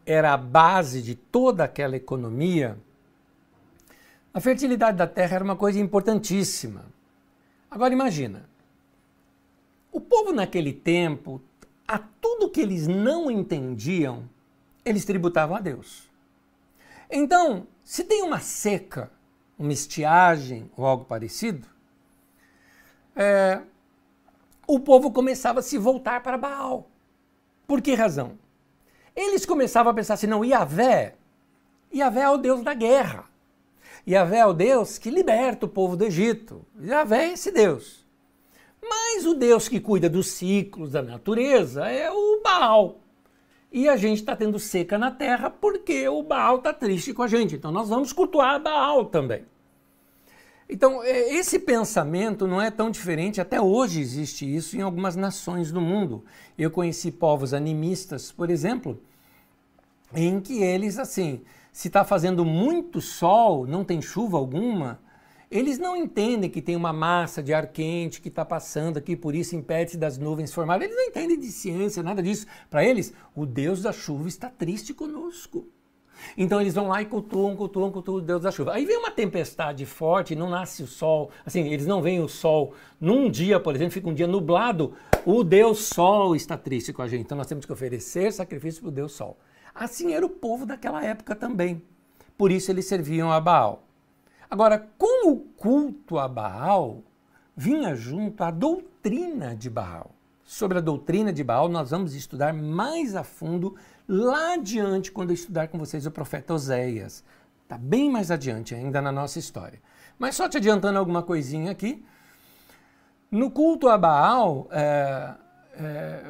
[0.04, 2.76] era a base de toda aquela economia,
[4.34, 6.86] a fertilidade da terra era uma coisa importantíssima.
[7.70, 8.50] Agora imagina,
[9.92, 11.40] o povo naquele tempo
[11.86, 14.28] a tudo que eles não entendiam,
[14.84, 16.05] eles tributavam a Deus.
[17.10, 19.10] Então, se tem uma seca,
[19.58, 21.66] uma estiagem ou algo parecido,
[23.14, 23.60] é,
[24.66, 26.90] o povo começava a se voltar para Baal.
[27.66, 28.38] Por que razão?
[29.14, 31.14] Eles começavam a pensar assim, não, Yahvé,
[31.94, 33.24] Yahvé é o Deus da guerra.
[34.06, 36.64] Yahvé é o Deus que liberta o povo do Egito.
[36.80, 38.06] Yahvé é esse Deus.
[38.82, 43.00] Mas o Deus que cuida dos ciclos da natureza é o Baal.
[43.76, 47.28] E a gente está tendo seca na terra porque o Baal está triste com a
[47.28, 47.56] gente.
[47.56, 49.44] Então nós vamos cultuar Baal também.
[50.66, 55.70] Então, é, esse pensamento não é tão diferente, até hoje existe isso em algumas nações
[55.70, 56.24] do mundo.
[56.56, 58.98] Eu conheci povos animistas, por exemplo,
[60.14, 64.98] em que eles, assim, se está fazendo muito sol, não tem chuva alguma,
[65.50, 69.34] eles não entendem que tem uma massa de ar quente que está passando aqui, por
[69.34, 70.86] isso impede-se das nuvens formarem.
[70.86, 72.46] Eles não entendem de ciência, nada disso.
[72.68, 75.68] Para eles, o Deus da chuva está triste conosco.
[76.36, 78.72] Então eles vão lá e cultuam, cultuam, cultuam o Deus da chuva.
[78.72, 81.30] Aí vem uma tempestade forte, não nasce o sol.
[81.44, 84.94] Assim, eles não veem o sol num dia, por exemplo, fica um dia nublado.
[85.24, 87.22] O Deus Sol está triste com a gente.
[87.22, 89.36] Então nós temos que oferecer sacrifício para o Deus Sol.
[89.74, 91.82] Assim era o povo daquela época também.
[92.36, 93.85] Por isso eles serviam a Baal.
[94.50, 97.02] Agora, com o culto a Baal,
[97.56, 100.10] vinha junto a doutrina de Baal.
[100.44, 103.74] Sobre a doutrina de Baal, nós vamos estudar mais a fundo
[104.08, 107.24] lá adiante, quando eu estudar com vocês o profeta Oséias.
[107.64, 109.80] Está bem mais adiante ainda na nossa história.
[110.16, 112.04] Mas só te adiantando alguma coisinha aqui.
[113.28, 115.34] No culto a Baal, é,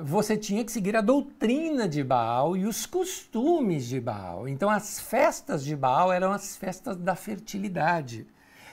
[0.04, 4.48] você tinha que seguir a doutrina de Baal e os costumes de Baal.
[4.48, 8.26] Então, as festas de Baal eram as festas da fertilidade.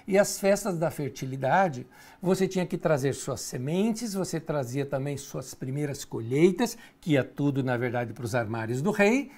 [0.08, 1.88] E as festas da fertilidade,
[2.22, 7.64] você tinha que trazer suas sementes, você trazia também suas primeiras colheitas, que ia tudo,
[7.64, 9.32] na verdade, para os armários do rei.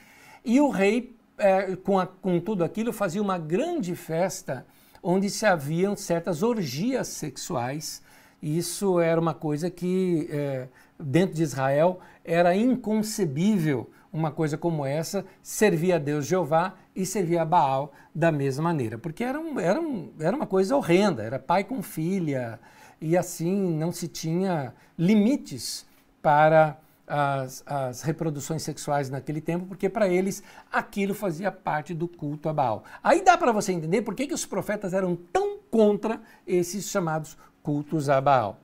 [0.44, 4.66] E o rei, é, com, a, com tudo aquilo, fazia uma grande festa
[5.04, 8.02] onde se haviam certas orgias sexuais.
[8.42, 10.28] Isso era uma coisa que.
[10.32, 10.68] É,
[11.00, 17.38] dentro de Israel era inconcebível uma coisa como essa, servir a Deus Jeová e servir
[17.38, 21.38] a Baal da mesma maneira, porque era, um, era, um, era uma coisa horrenda, era
[21.38, 22.58] pai com filha,
[23.02, 25.86] e assim não se tinha limites
[26.22, 30.42] para as, as reproduções sexuais naquele tempo, porque para eles
[30.72, 32.86] aquilo fazia parte do culto a Baal.
[33.04, 37.38] Aí dá para você entender por que, que os profetas eram tão contra esses chamados
[37.62, 38.60] cultos a Baal.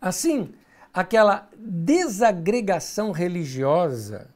[0.00, 0.54] Assim,
[0.96, 4.30] aquela desagregação religiosa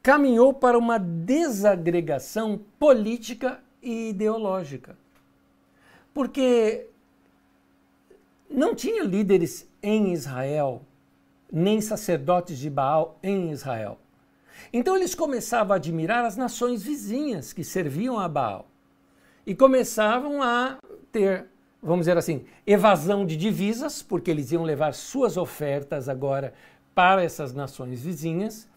[0.00, 4.96] caminhou para uma desagregação política e ideológica.
[6.14, 6.86] Porque
[8.48, 10.82] não tinha líderes em Israel,
[11.50, 13.98] nem sacerdotes de Baal em Israel.
[14.72, 18.68] Então eles começavam a admirar as nações vizinhas que serviam a Baal
[19.44, 20.78] e começavam a
[21.10, 21.46] ter,
[21.82, 26.54] vamos dizer assim, evasão de divisas, porque eles iam levar suas ofertas agora
[26.94, 28.68] para essas nações vizinhas,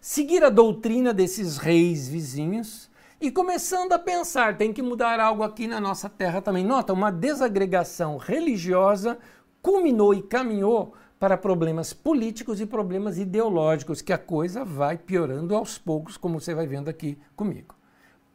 [0.00, 2.88] seguir a doutrina desses reis vizinhos
[3.20, 6.64] e começando a pensar, tem que mudar algo aqui na nossa terra também.
[6.64, 9.18] Nota, uma desagregação religiosa
[9.60, 15.78] culminou e caminhou para problemas políticos e problemas ideológicos, que a coisa vai piorando aos
[15.78, 17.75] poucos, como você vai vendo aqui comigo.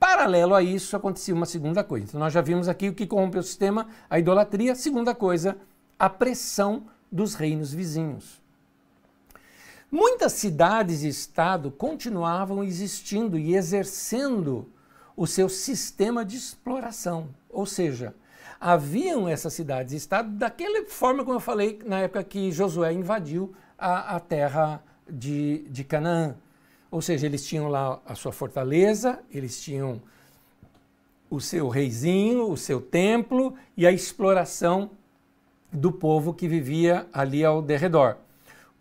[0.01, 2.07] Paralelo a isso, acontecia uma segunda coisa.
[2.07, 4.73] Então, nós já vimos aqui o que corrompeu o sistema, a idolatria.
[4.73, 5.55] Segunda coisa,
[5.99, 8.41] a pressão dos reinos vizinhos.
[9.91, 14.67] Muitas cidades e estado continuavam existindo e exercendo
[15.15, 18.15] o seu sistema de exploração, ou seja,
[18.59, 23.53] haviam essas cidades e estados daquela forma como eu falei na época que Josué invadiu
[23.77, 26.35] a, a terra de, de Canaã.
[26.91, 30.01] Ou seja, eles tinham lá a sua fortaleza, eles tinham
[31.29, 34.91] o seu reizinho, o seu templo e a exploração
[35.71, 38.17] do povo que vivia ali ao derredor.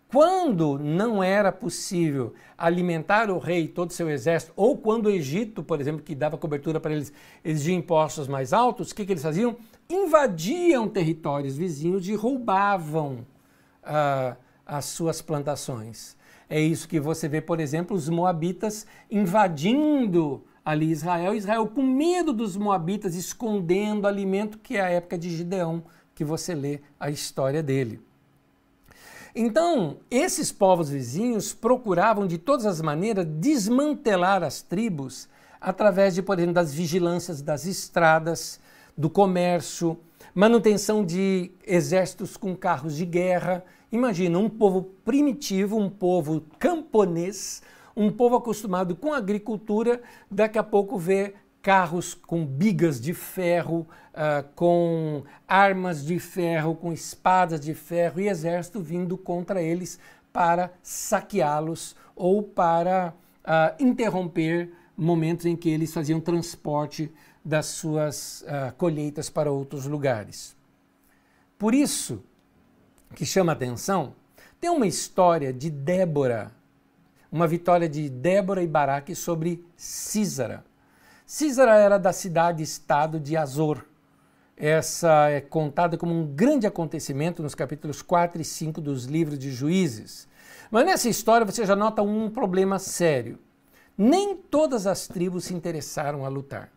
[0.09, 5.09] Quando não era possível alimentar o rei e todo o seu exército, ou quando o
[5.09, 7.13] Egito, por exemplo, que dava cobertura para eles,
[7.45, 9.55] exigia impostos mais altos, o que, que eles faziam?
[9.89, 13.25] Invadiam territórios vizinhos e roubavam
[13.83, 14.35] uh,
[14.65, 16.17] as suas plantações.
[16.51, 22.33] É isso que você vê, por exemplo, os moabitas invadindo ali Israel, Israel com medo
[22.33, 25.81] dos moabitas, escondendo alimento, que é a época de Gideão,
[26.13, 28.01] que você lê a história dele.
[29.33, 35.29] Então, esses povos vizinhos procuravam de todas as maneiras desmantelar as tribos
[35.61, 38.59] através de, por exemplo, das vigilâncias das estradas,
[38.97, 39.97] do comércio,
[40.35, 43.63] manutenção de exércitos com carros de guerra.
[43.91, 47.61] Imagina um povo primitivo, um povo camponês,
[47.95, 54.47] um povo acostumado com agricultura, daqui a pouco vê carros com bigas de ferro, uh,
[54.55, 59.99] com armas de ferro, com espadas de ferro e exército vindo contra eles
[60.31, 63.13] para saqueá-los ou para
[63.43, 67.11] uh, interromper momentos em que eles faziam transporte
[67.43, 70.55] das suas uh, colheitas para outros lugares.
[71.59, 72.23] Por isso
[73.15, 74.13] que chama atenção,
[74.59, 76.51] tem uma história de Débora,
[77.31, 80.63] uma vitória de Débora e Baraque sobre Císara.
[81.25, 83.85] Císara era da cidade-estado de Azor.
[84.57, 89.51] Essa é contada como um grande acontecimento nos capítulos 4 e 5 dos livros de
[89.51, 90.27] Juízes.
[90.69, 93.39] Mas nessa história você já nota um problema sério.
[93.97, 96.71] Nem todas as tribos se interessaram a lutar.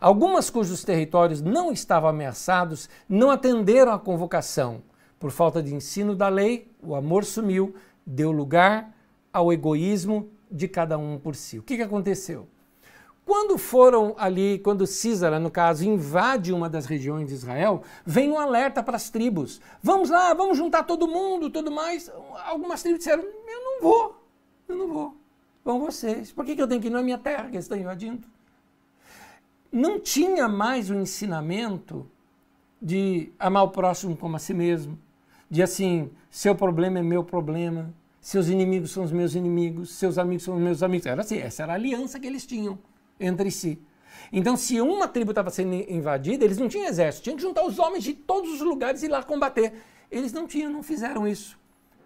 [0.00, 4.82] Algumas cujos territórios não estavam ameaçados não atenderam à convocação.
[5.18, 7.74] Por falta de ensino da lei, o amor sumiu,
[8.06, 8.94] deu lugar
[9.32, 11.58] ao egoísmo de cada um por si.
[11.58, 12.46] O que, que aconteceu?
[13.28, 18.38] Quando foram ali, quando Císara, no caso, invade uma das regiões de Israel, vem um
[18.38, 19.60] alerta para as tribos.
[19.82, 22.10] Vamos lá, vamos juntar todo mundo, tudo mais.
[22.46, 24.24] Algumas tribos disseram, eu não vou,
[24.66, 25.16] eu não vou.
[25.62, 26.32] Vão vocês.
[26.32, 28.26] Por que, que eu tenho que ir na minha terra que eles estão invadindo?
[29.70, 32.10] Não tinha mais o ensinamento
[32.80, 34.98] de amar o próximo como a si mesmo.
[35.50, 40.42] De assim, seu problema é meu problema, seus inimigos são os meus inimigos, seus amigos
[40.42, 41.06] são os meus amigos.
[41.06, 42.78] Era assim, essa era a aliança que eles tinham
[43.18, 43.80] entre si.
[44.32, 47.78] Então, se uma tribo estava sendo invadida, eles não tinham exército, tinham que juntar os
[47.78, 49.72] homens de todos os lugares e ir lá combater.
[50.10, 51.58] Eles não tinham, não fizeram isso.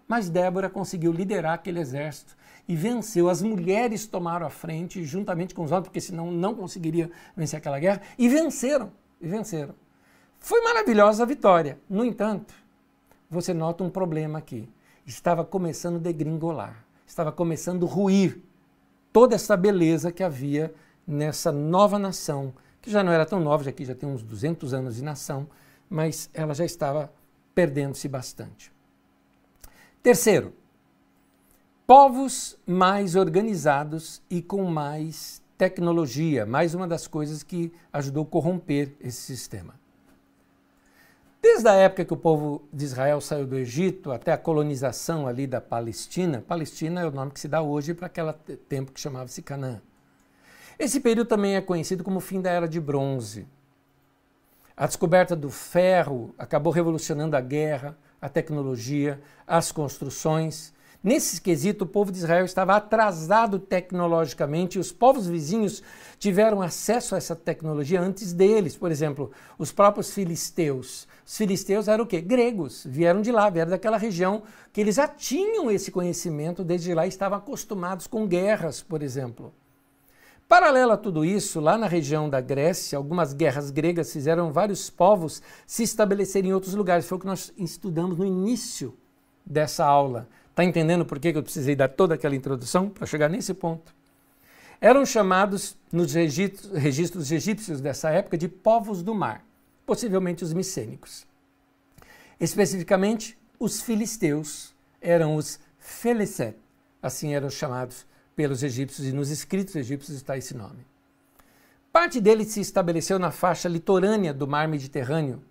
[0.07, 2.35] Mas Débora conseguiu liderar aquele exército
[2.67, 3.29] e venceu.
[3.29, 7.79] As mulheres tomaram a frente, juntamente com os homens, porque senão não conseguiria vencer aquela
[7.79, 8.91] guerra, e venceram.
[9.19, 9.75] E venceram.
[10.39, 11.79] Foi maravilhosa a vitória.
[11.89, 12.53] No entanto,
[13.29, 14.69] você nota um problema aqui.
[15.05, 18.41] Estava começando a degringolar, estava começando a ruir
[19.11, 20.73] toda essa beleza que havia
[21.05, 24.73] nessa nova nação, que já não era tão nova, já que já tem uns 200
[24.73, 25.47] anos de nação,
[25.89, 27.11] mas ela já estava
[27.53, 28.71] perdendo-se bastante.
[30.01, 30.53] Terceiro,
[31.85, 38.95] povos mais organizados e com mais tecnologia, mais uma das coisas que ajudou a corromper
[38.99, 39.75] esse sistema.
[41.43, 45.45] Desde a época que o povo de Israel saiu do Egito até a colonização ali
[45.45, 48.31] da Palestina, Palestina é o nome que se dá hoje para aquele
[48.69, 49.81] tempo que chamava-se Canaã.
[50.79, 53.45] Esse período também é conhecido como o fim da Era de Bronze.
[54.75, 60.73] A descoberta do ferro acabou revolucionando a guerra, a tecnologia, as construções.
[61.03, 65.83] Nesse quesito, o povo de Israel estava atrasado tecnologicamente e os povos vizinhos
[66.17, 68.77] tiveram acesso a essa tecnologia antes deles.
[68.77, 69.29] Por exemplo,
[69.59, 71.05] os próprios filisteus.
[71.25, 72.21] Os filisteus eram o quê?
[72.21, 72.85] Gregos.
[72.87, 77.09] Vieram de lá, vieram daquela região que eles já tinham esse conhecimento desde lá e
[77.09, 79.53] estavam acostumados com guerras, por exemplo.
[80.47, 85.41] Paralelo a tudo isso, lá na região da Grécia, algumas guerras gregas fizeram vários povos
[85.67, 87.05] se estabelecerem em outros lugares.
[87.05, 88.97] Foi o que nós estudamos no início
[89.45, 90.29] dessa aula.
[90.53, 93.91] Está entendendo por que eu precisei dar toda aquela introdução para chegar nesse ponto?
[94.79, 99.43] Eram chamados nos registros egípcios dessa época de povos do mar,
[99.83, 101.25] possivelmente os micênicos.
[102.39, 106.55] Especificamente, os filisteus eram os Felicet,
[107.01, 110.85] assim eram chamados pelos egípcios, e nos escritos egípcios está esse nome.
[111.91, 115.41] Parte deles se estabeleceu na faixa litorânea do mar Mediterrâneo,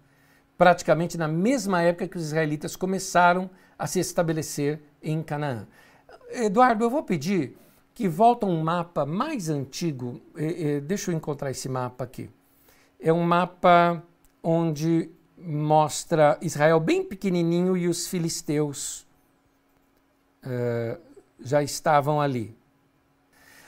[0.57, 3.50] praticamente na mesma época que os israelitas começaram
[3.83, 5.66] a se estabelecer em Canaã.
[6.30, 7.59] Eduardo, eu vou pedir
[7.93, 10.22] que volta um mapa mais antigo.
[10.85, 12.30] Deixa eu encontrar esse mapa aqui.
[13.01, 14.01] É um mapa
[14.41, 19.05] onde mostra Israel bem pequenininho e os filisteus
[20.45, 20.97] uh,
[21.41, 22.57] já estavam ali.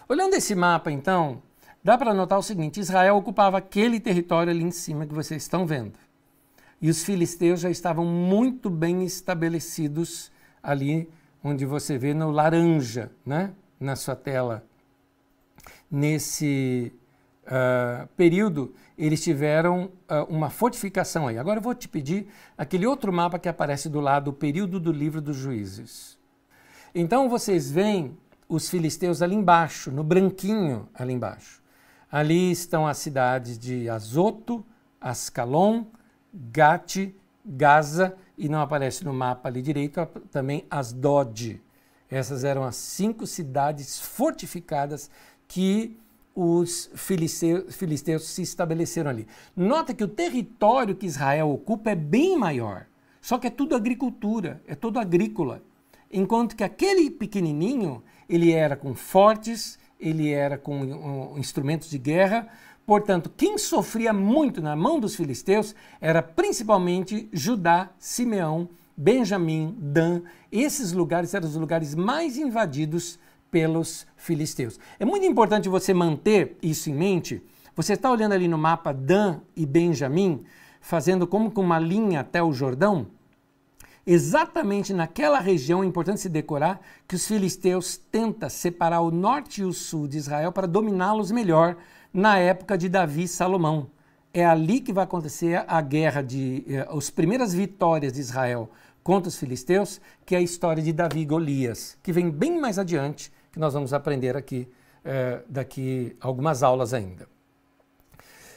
[0.09, 1.43] Olhando esse mapa, então,
[1.83, 5.67] dá para notar o seguinte: Israel ocupava aquele território ali em cima que vocês estão
[5.67, 6.04] vendo.
[6.85, 10.31] E os filisteus já estavam muito bem estabelecidos
[10.63, 11.09] ali
[11.43, 14.63] onde você vê no laranja, né, na sua tela.
[15.91, 16.93] Nesse
[17.45, 21.39] uh, período, eles tiveram uh, uma fortificação aí.
[21.39, 24.93] Agora eu vou te pedir aquele outro mapa que aparece do lado, o período do
[24.93, 26.19] livro dos juízes.
[26.95, 28.15] Então vocês veem
[28.47, 31.63] os filisteus ali embaixo, no branquinho ali embaixo.
[32.13, 34.63] Ali estão as cidades de Azoto,
[35.01, 35.87] Ascalon,
[36.35, 37.15] Gate,
[37.45, 41.61] Gaza e não aparece no mapa ali direito também Asdod.
[42.11, 45.11] Essas eram as cinco cidades fortificadas
[45.47, 45.97] que
[46.35, 49.27] os filisteus, filisteus se estabeleceram ali.
[49.55, 52.87] Nota que o território que Israel ocupa é bem maior,
[53.21, 55.63] só que é tudo agricultura, é todo agrícola.
[56.11, 62.49] Enquanto que aquele pequenininho ele era com fortes, ele era com um, instrumentos de guerra.
[62.87, 70.23] Portanto, quem sofria muito na mão dos filisteus era principalmente Judá, Simeão, Benjamim, Dan.
[70.53, 73.19] Esses lugares eram os lugares mais invadidos
[73.51, 74.79] pelos filisteus.
[74.99, 77.43] É muito importante você manter isso em mente.
[77.75, 80.45] Você está olhando ali no mapa Dan e Benjamim,
[80.81, 83.07] fazendo como com uma linha até o Jordão
[84.07, 89.65] exatamente naquela região, é importante se decorar, que os filisteus tentam separar o norte e
[89.65, 91.77] o sul de Israel para dominá-los melhor
[92.15, 93.91] na época de Davi e Salomão.
[94.33, 98.71] É ali que vai acontecer a guerra de eh, as primeiras vitórias de Israel
[99.03, 102.79] contra os filisteus, que é a história de Davi e Golias, que vem bem mais
[102.79, 104.69] adiante, que nós vamos aprender aqui
[105.05, 107.29] eh, daqui algumas aulas ainda.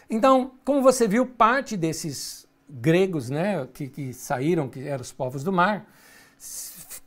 [0.10, 5.44] Então, como você viu, parte desses gregos né, que, que saíram, que eram os povos
[5.44, 5.86] do mar,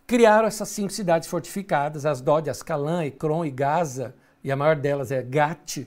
[0.06, 5.22] criaram essas cinco cidades fortificadas, Asdod, Ascalã, Ecrom e Gaza, e a maior delas é
[5.22, 5.86] Gate,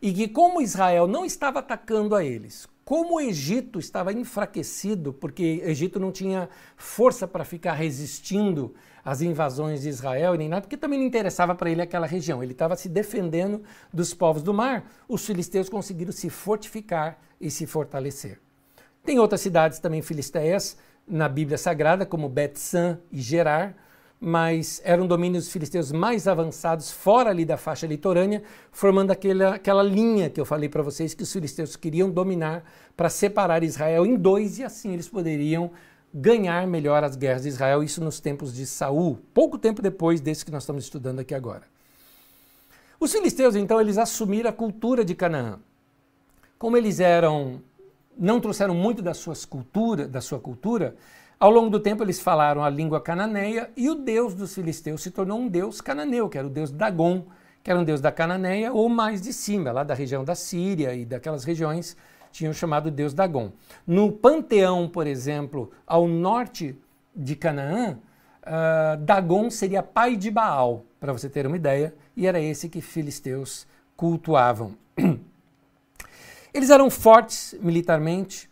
[0.00, 5.60] e que como Israel não estava atacando a eles, como o Egito estava enfraquecido, porque
[5.64, 8.74] o Egito não tinha força para ficar resistindo
[9.04, 12.42] às invasões de Israel e nem nada, porque também não interessava para ele aquela região.
[12.42, 14.88] Ele estava se defendendo dos povos do mar.
[15.08, 18.40] Os filisteus conseguiram se fortificar e se fortalecer.
[19.04, 20.76] Tem outras cidades também filisteias
[21.06, 23.76] na Bíblia Sagrada, como Bet-San e Gerar,
[24.20, 28.42] mas eram domínios filisteus mais avançados fora ali da faixa litorânea,
[28.72, 32.64] formando aquela, aquela linha que eu falei para vocês que os filisteus queriam dominar
[32.96, 35.70] para separar Israel em dois e assim eles poderiam
[36.12, 40.44] ganhar melhor as guerras de Israel, isso nos tempos de Saul, pouco tempo depois desse
[40.44, 41.64] que nós estamos estudando aqui agora.
[42.98, 45.58] Os filisteus, então, eles assumiram a cultura de Canaã.
[46.58, 47.60] Como eles eram
[48.18, 50.96] não trouxeram muito da, suas cultura, da sua cultura,
[51.38, 55.10] ao longo do tempo eles falaram a língua cananeia e o deus dos filisteus se
[55.10, 57.24] tornou um deus cananeu, que era o deus Dagon,
[57.66, 60.94] que era um deus da Cananeia ou mais de cima, lá da região da Síria
[60.94, 61.96] e daquelas regiões,
[62.30, 63.50] tinham chamado deus Dagon.
[63.84, 66.78] No panteão, por exemplo, ao norte
[67.12, 67.98] de Canaã,
[68.44, 72.80] uh, Dagon seria pai de Baal, para você ter uma ideia, e era esse que
[72.80, 73.66] filisteus
[73.96, 74.76] cultuavam.
[76.54, 78.48] Eles eram fortes militarmente,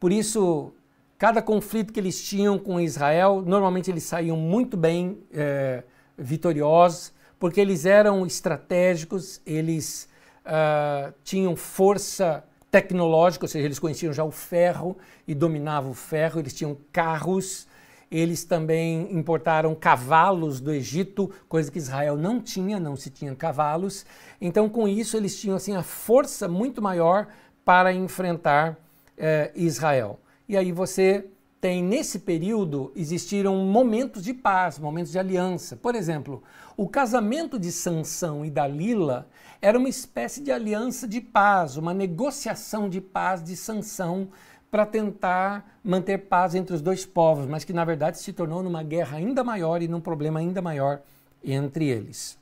[0.00, 0.72] por isso,
[1.18, 5.82] cada conflito que eles tinham com Israel, normalmente eles saíam muito bem é,
[6.16, 10.08] vitoriosos, porque eles eram estratégicos, eles
[10.44, 14.96] uh, tinham força tecnológico, ou seja, eles conheciam já o ferro
[15.26, 17.66] e dominavam o ferro, eles tinham carros,
[18.10, 24.04] eles também importaram cavalos do Egito, coisa que Israel não tinha, não se tinha cavalos.
[24.40, 27.28] Então, com isso, eles tinham assim a força muito maior
[27.64, 28.78] para enfrentar
[29.16, 30.18] eh, Israel.
[30.48, 31.26] E aí você
[31.60, 35.76] tem nesse período existiram momentos de paz, momentos de aliança.
[35.76, 36.42] Por exemplo,
[36.74, 39.28] o casamento de Sansão e Dalila
[39.60, 44.28] era uma espécie de aliança de paz, uma negociação de paz de Sansão
[44.70, 48.82] para tentar manter paz entre os dois povos, mas que na verdade se tornou numa
[48.82, 51.02] guerra ainda maior e num problema ainda maior
[51.44, 52.37] entre eles.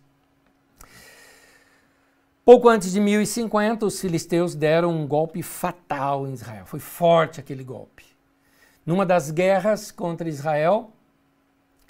[2.46, 6.64] Pouco antes de 1050, os filisteus deram um golpe fatal em Israel.
[6.64, 8.04] Foi forte aquele golpe.
[8.86, 10.92] Numa das guerras contra Israel,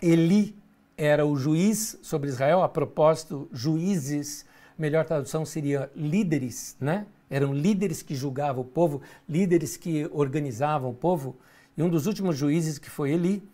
[0.01, 0.57] Eli
[0.97, 2.63] era o juiz sobre Israel.
[2.63, 4.47] A propósito, juízes,
[4.79, 7.05] melhor tradução seria líderes, né?
[7.29, 11.37] Eram líderes que julgavam o povo, líderes que organizavam o povo.
[11.77, 13.47] E um dos últimos juízes, que foi Eli,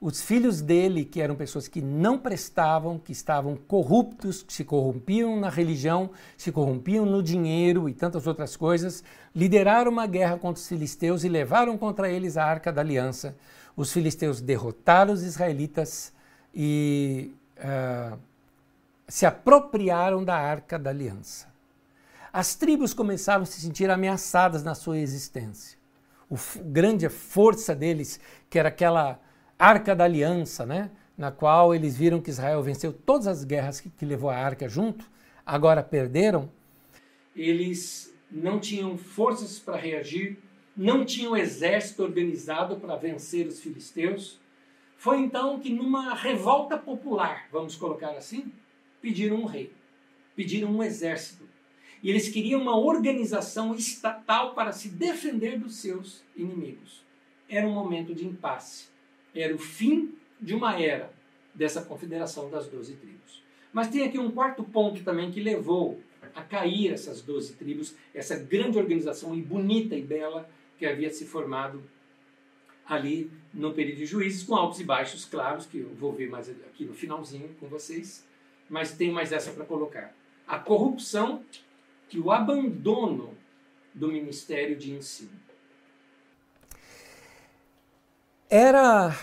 [0.00, 5.38] os filhos dele, que eram pessoas que não prestavam, que estavam corruptos, que se corrompiam
[5.38, 9.02] na religião, se corrompiam no dinheiro e tantas outras coisas,
[9.34, 13.36] lideraram uma guerra contra os filisteus e levaram contra eles a arca da aliança.
[13.76, 16.12] Os filisteus derrotaram os israelitas
[16.54, 18.18] e uh,
[19.08, 21.56] se apropriaram da arca da aliança
[22.36, 25.78] as tribos começaram a se sentir ameaçadas na sua existência.
[26.28, 26.36] O
[26.66, 28.20] grande força deles,
[28.50, 29.18] que era aquela
[29.58, 30.90] arca da aliança, né?
[31.16, 34.68] na qual eles viram que Israel venceu todas as guerras que, que levou a arca
[34.68, 35.10] junto,
[35.44, 36.50] agora perderam.
[37.34, 40.38] Eles não tinham forças para reagir,
[40.76, 44.38] não tinham exército organizado para vencer os filisteus.
[44.98, 48.52] Foi então que, numa revolta popular, vamos colocar assim,
[49.00, 49.72] pediram um rei,
[50.34, 51.46] pediram um exército
[52.02, 57.04] e eles queriam uma organização estatal para se defender dos seus inimigos.
[57.48, 58.95] Era um momento de impasse.
[59.38, 61.12] Era o fim de uma era
[61.54, 63.42] dessa confederação das doze tribos.
[63.72, 66.00] Mas tem aqui um quarto ponto também que levou
[66.34, 71.24] a cair essas doze tribos, essa grande organização e bonita e bela que havia se
[71.24, 71.82] formado
[72.86, 76.48] ali no período de juízes, com altos e baixos claros, que eu vou ver mais
[76.48, 78.26] aqui no finalzinho com vocês,
[78.68, 80.14] mas tem mais essa para colocar.
[80.46, 81.44] A corrupção
[82.08, 83.36] que o abandono
[83.92, 85.45] do ministério de ensino.
[88.48, 89.16] Era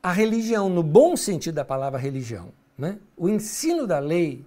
[0.00, 2.98] a religião, no bom sentido da palavra religião, né?
[3.16, 4.44] o ensino da lei,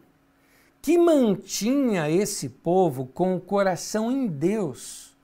[0.81, 5.15] que mantinha esse povo com o coração em Deus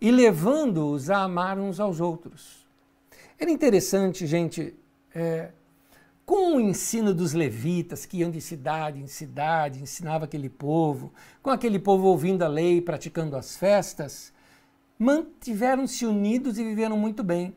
[0.00, 2.66] e levando-os a amar uns aos outros.
[3.38, 4.74] Era interessante, gente,
[5.12, 5.50] é,
[6.24, 11.12] com o ensino dos levitas, que iam de cidade em cidade, ensinava aquele povo,
[11.42, 14.32] com aquele povo ouvindo a lei, praticando as festas,
[14.96, 17.56] mantiveram-se unidos e viveram muito bem.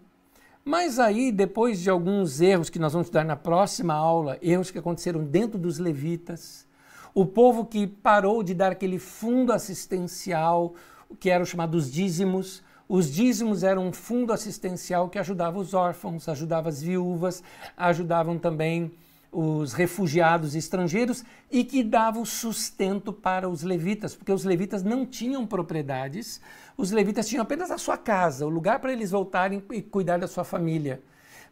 [0.67, 4.79] Mas aí, depois de alguns erros que nós vamos estudar na próxima aula, erros que
[4.79, 6.65] aconteceram dentro dos levitas,
[7.13, 10.73] o povo que parou de dar aquele fundo assistencial,
[11.19, 16.67] que eram chamados dízimos, os dízimos eram um fundo assistencial que ajudava os órfãos, ajudava
[16.67, 17.43] as viúvas,
[17.77, 18.91] ajudavam também
[19.31, 25.05] os refugiados estrangeiros e que dava o sustento para os levitas, porque os levitas não
[25.05, 26.41] tinham propriedades,
[26.77, 30.27] os levitas tinham apenas a sua casa, o lugar para eles voltarem e cuidar da
[30.27, 31.01] sua família.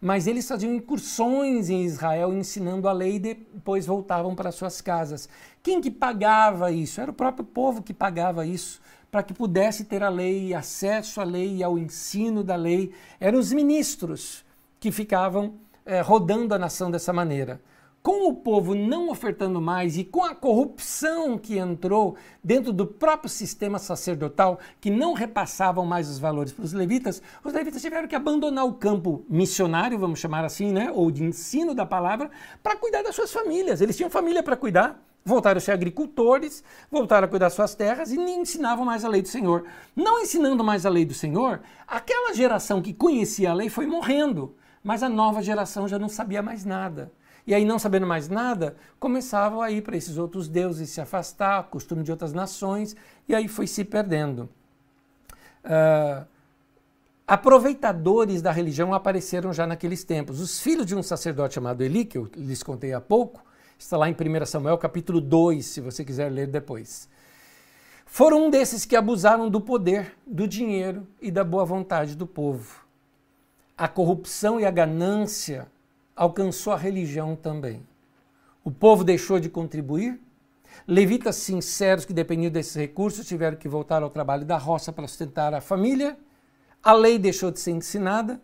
[0.01, 5.29] Mas eles faziam incursões em Israel ensinando a lei e depois voltavam para suas casas.
[5.61, 6.99] Quem que pagava isso?
[6.99, 11.23] Era o próprio povo que pagava isso para que pudesse ter a lei, acesso à
[11.23, 12.91] lei e ao ensino da lei.
[13.19, 14.43] Eram os ministros
[14.79, 15.53] que ficavam
[15.85, 17.61] é, rodando a nação dessa maneira.
[18.03, 23.29] Com o povo não ofertando mais e com a corrupção que entrou dentro do próprio
[23.29, 28.15] sistema sacerdotal, que não repassavam mais os valores para os levitas, os levitas tiveram que
[28.15, 32.29] abandonar o campo missionário, vamos chamar assim, né, ou de ensino da palavra,
[32.61, 33.79] para cuidar das suas famílias.
[33.79, 38.11] Eles tinham família para cuidar voltaram a ser agricultores, voltaram a cuidar das suas terras
[38.11, 39.63] e nem ensinavam mais a lei do Senhor.
[39.95, 44.57] Não ensinando mais a lei do Senhor, aquela geração que conhecia a lei foi morrendo,
[44.83, 47.09] mas a nova geração já não sabia mais nada.
[47.45, 51.63] E aí, não sabendo mais nada, começavam a ir para esses outros deuses se afastar,
[51.63, 52.95] costume de outras nações,
[53.27, 54.49] e aí foi se perdendo.
[55.65, 56.25] Uh,
[57.27, 60.39] aproveitadores da religião apareceram já naqueles tempos.
[60.39, 63.43] Os filhos de um sacerdote chamado Eli, que eu lhes contei há pouco,
[63.83, 67.09] Está lá em 1 Samuel capítulo 2, se você quiser ler depois.
[68.05, 72.81] Foram um desses que abusaram do poder, do dinheiro e da boa vontade do povo.
[73.77, 75.67] A corrupção e a ganância
[76.15, 77.85] alcançou a religião também.
[78.63, 80.19] O povo deixou de contribuir,
[80.87, 85.53] Levitas sinceros que dependiam desses recursos tiveram que voltar ao trabalho da roça para sustentar
[85.53, 86.17] a família.
[86.81, 88.41] A lei deixou de ser ensinada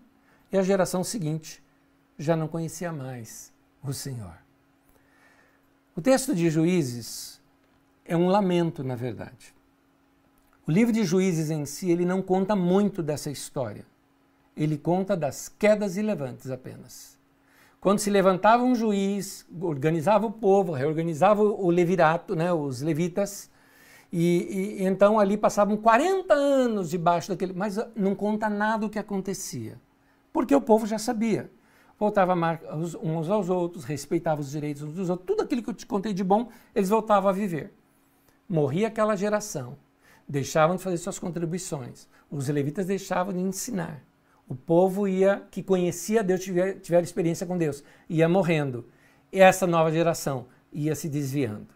[0.52, 1.62] e a geração seguinte
[2.18, 3.52] já não conhecia mais
[3.84, 4.38] o Senhor.
[5.96, 7.42] O texto de Juízes
[8.06, 9.54] é um lamento, na verdade.
[10.66, 13.86] O livro de Juízes em si, ele não conta muito dessa história.
[14.56, 17.09] Ele conta das quedas e levantes apenas.
[17.82, 23.50] Quando se levantava um juiz, organizava o povo, reorganizava o levirato, né, os levitas,
[24.12, 29.00] e, e, então ali passavam 40 anos debaixo daquele, mas não conta nada do que
[29.00, 29.80] acontecia,
[30.34, 31.50] porque o povo já sabia.
[31.98, 32.34] Voltava
[33.02, 36.14] uns aos outros, respeitava os direitos uns dos outros, tudo aquilo que eu te contei
[36.14, 37.74] de bom, eles voltavam a viver.
[38.48, 39.78] Morria aquela geração,
[40.28, 44.02] deixavam de fazer suas contribuições, os levitas deixavam de ensinar.
[44.50, 48.84] O povo ia, que conhecia Deus, tiver, tiver experiência com Deus, ia morrendo.
[49.32, 51.68] E essa nova geração ia se desviando.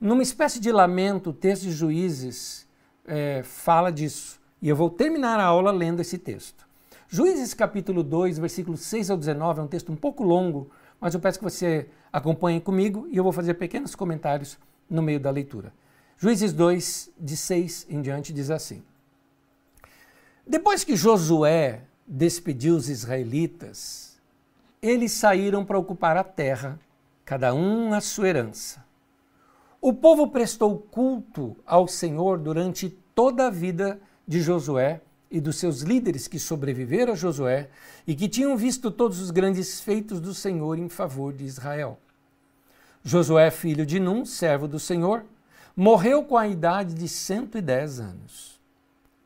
[0.00, 2.68] Numa espécie de lamento, o texto de Juízes
[3.04, 4.40] é, fala disso.
[4.62, 6.64] E eu vou terminar a aula lendo esse texto.
[7.08, 11.20] Juízes capítulo 2, versículos 6 ao 19, é um texto um pouco longo, mas eu
[11.20, 14.56] peço que você acompanhe comigo e eu vou fazer pequenos comentários
[14.88, 15.72] no meio da leitura.
[16.16, 18.84] Juízes 2, de 6 em diante, diz assim:
[20.46, 24.20] Depois que Josué despediu os israelitas,
[24.80, 26.78] eles saíram para ocupar a terra,
[27.24, 28.84] cada um a sua herança.
[29.80, 35.00] O povo prestou culto ao Senhor durante toda a vida de Josué
[35.30, 37.68] e dos seus líderes que sobreviveram a Josué
[38.06, 41.98] e que tinham visto todos os grandes feitos do Senhor em favor de Israel.
[43.02, 45.24] Josué, filho de Num, servo do Senhor,
[45.76, 48.60] morreu com a idade de 110 anos.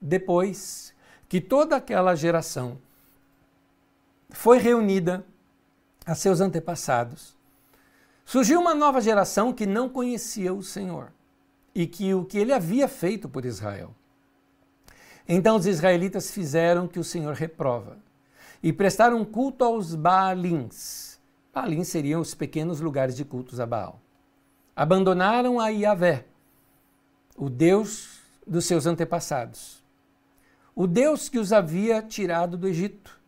[0.00, 0.94] Depois,
[1.28, 2.78] que toda aquela geração
[4.30, 5.24] foi reunida
[6.06, 7.36] a seus antepassados.
[8.24, 11.12] Surgiu uma nova geração que não conhecia o Senhor
[11.74, 13.94] e que o que ele havia feito por Israel.
[15.28, 17.98] Então os israelitas fizeram que o Senhor reprova
[18.62, 21.18] e prestaram culto aos Baalins.
[21.52, 24.00] Baalins seriam os pequenos lugares de cultos a Baal.
[24.74, 26.24] Abandonaram a Yahvé,
[27.36, 29.77] o Deus dos seus antepassados
[30.78, 33.18] o Deus que os havia tirado do Egito.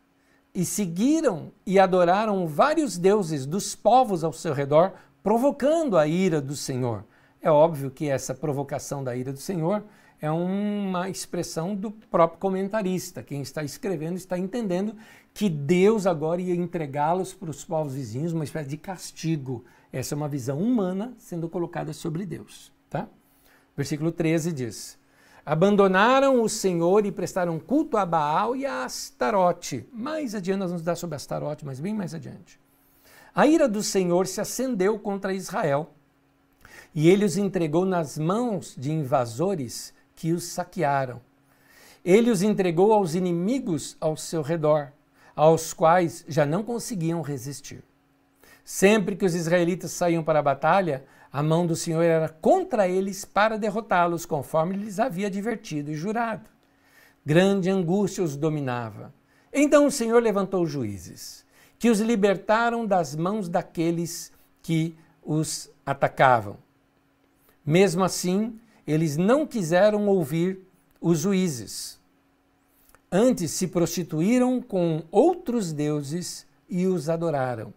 [0.55, 6.55] E seguiram e adoraram vários deuses dos povos ao seu redor, provocando a ira do
[6.55, 7.05] Senhor.
[7.42, 9.82] É óbvio que essa provocação da ira do Senhor
[10.20, 13.20] é uma expressão do próprio comentarista.
[13.20, 14.94] Quem está escrevendo está entendendo
[15.34, 19.64] que Deus agora ia entregá-los para os povos vizinhos, uma espécie de castigo.
[19.92, 22.72] Essa é uma visão humana sendo colocada sobre Deus.
[22.88, 23.09] Tá?
[23.76, 24.99] Versículo 13 diz:
[25.45, 29.88] Abandonaram o Senhor e prestaram culto a Baal e a Astarote.
[29.93, 32.61] Mais adiante nós vamos dar sobre Astarote, mas bem mais adiante.
[33.34, 35.91] A ira do Senhor se acendeu contra Israel
[36.95, 41.20] e ele os entregou nas mãos de invasores que os saquearam.
[42.05, 44.93] Ele os entregou aos inimigos ao seu redor,
[45.36, 47.84] aos quais já não conseguiam resistir.
[48.64, 53.24] Sempre que os israelitas saíam para a batalha, a mão do Senhor era contra eles
[53.24, 56.49] para derrotá-los, conforme lhes havia advertido e jurado.
[57.24, 59.14] Grande angústia os dominava.
[59.53, 61.45] Então o Senhor levantou juízes,
[61.78, 66.57] que os libertaram das mãos daqueles que os atacavam.
[67.64, 70.66] Mesmo assim, eles não quiseram ouvir
[71.01, 72.01] os juízes.
[73.11, 77.72] Antes se prostituíram com outros deuses e os adoraram.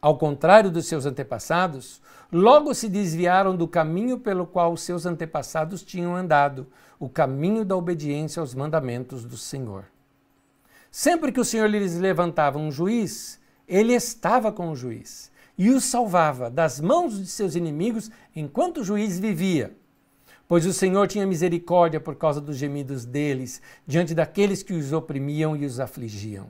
[0.00, 2.00] Ao contrário dos seus antepassados,
[2.32, 6.66] logo se desviaram do caminho pelo qual seus antepassados tinham andado,
[6.98, 9.84] o caminho da obediência aos mandamentos do Senhor.
[10.90, 13.38] Sempre que o Senhor lhes levantava um juiz,
[13.68, 18.84] ele estava com o juiz e o salvava das mãos de seus inimigos enquanto o
[18.84, 19.76] juiz vivia.
[20.48, 25.54] Pois o Senhor tinha misericórdia por causa dos gemidos deles, diante daqueles que os oprimiam
[25.54, 26.46] e os afligiam.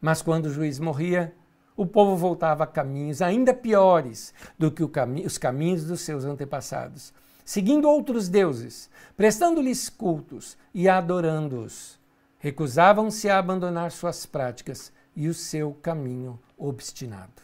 [0.00, 1.34] Mas quando o juiz morria,
[1.78, 7.14] o povo voltava a caminhos ainda piores do que os caminhos dos seus antepassados,
[7.44, 11.96] seguindo outros deuses, prestando-lhes cultos e adorando-os.
[12.40, 17.42] Recusavam-se a abandonar suas práticas e o seu caminho obstinado.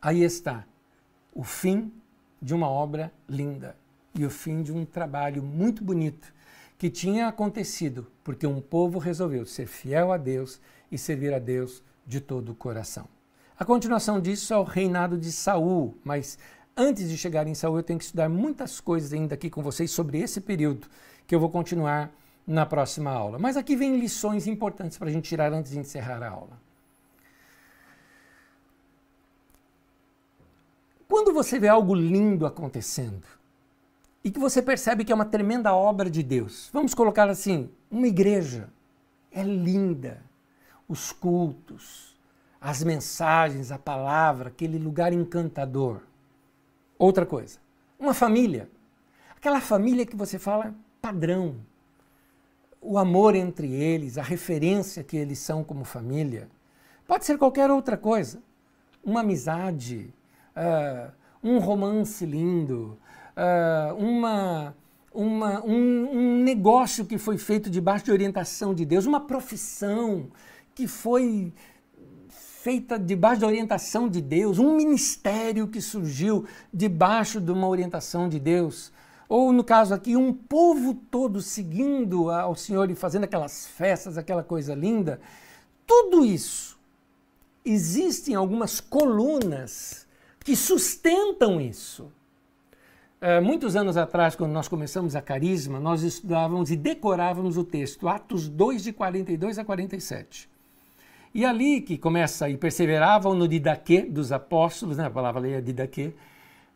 [0.00, 0.66] Aí está
[1.34, 1.90] o fim
[2.40, 3.74] de uma obra linda
[4.14, 6.30] e o fim de um trabalho muito bonito
[6.76, 10.60] que tinha acontecido porque um povo resolveu ser fiel a Deus
[10.92, 13.08] e servir a Deus de todo o coração.
[13.58, 16.38] A continuação disso é o reinado de Saul, mas
[16.76, 19.90] antes de chegar em Saul eu tenho que estudar muitas coisas ainda aqui com vocês
[19.90, 20.86] sobre esse período
[21.26, 22.12] que eu vou continuar
[22.46, 23.38] na próxima aula.
[23.38, 26.60] Mas aqui vem lições importantes para a gente tirar antes de encerrar a aula.
[31.08, 33.26] Quando você vê algo lindo acontecendo
[34.22, 38.06] e que você percebe que é uma tremenda obra de Deus, vamos colocar assim: uma
[38.06, 38.68] igreja
[39.30, 40.22] é linda,
[40.88, 42.16] os cultos,
[42.60, 46.00] as mensagens, a palavra, aquele lugar encantador.
[46.98, 47.58] Outra coisa,
[47.98, 48.68] uma família,
[49.36, 51.56] aquela família que você fala padrão,
[52.80, 56.48] o amor entre eles, a referência que eles são como família.
[57.06, 58.42] Pode ser qualquer outra coisa,
[59.04, 60.12] uma amizade,
[60.56, 61.12] uh,
[61.42, 62.98] um romance lindo,
[63.36, 64.74] uh, uma,
[65.12, 70.28] uma, um, um negócio que foi feito debaixo de orientação de Deus, uma profissão
[70.76, 71.54] que foi
[72.28, 78.38] feita debaixo da orientação de Deus, um ministério que surgiu debaixo de uma orientação de
[78.38, 78.92] Deus.
[79.26, 84.44] Ou, no caso aqui, um povo todo seguindo ao Senhor e fazendo aquelas festas, aquela
[84.44, 85.18] coisa linda.
[85.86, 86.78] Tudo isso.
[87.64, 90.06] Existem algumas colunas
[90.44, 92.12] que sustentam isso.
[93.18, 98.06] É, muitos anos atrás, quando nós começamos a Carisma, nós estudávamos e decorávamos o texto,
[98.08, 100.55] Atos 2, de 42 a 47.
[101.36, 105.04] E ali que começa, e perseveravam no didaquê dos apóstolos, né?
[105.04, 106.14] a palavra ali é didaquê,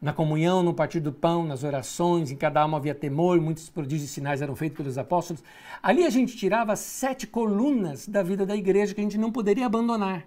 [0.03, 4.11] na comunhão, no partir do pão, nas orações, em cada alma havia temor, muitos prodígios
[4.11, 5.43] e sinais eram feitos pelos apóstolos.
[5.83, 9.65] Ali a gente tirava sete colunas da vida da igreja que a gente não poderia
[9.65, 10.27] abandonar,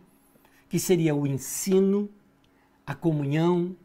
[0.68, 2.10] que seria o ensino,
[2.88, 3.76] a comunhão,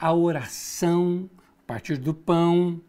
[0.00, 1.30] a oração,
[1.64, 2.80] partir do pão,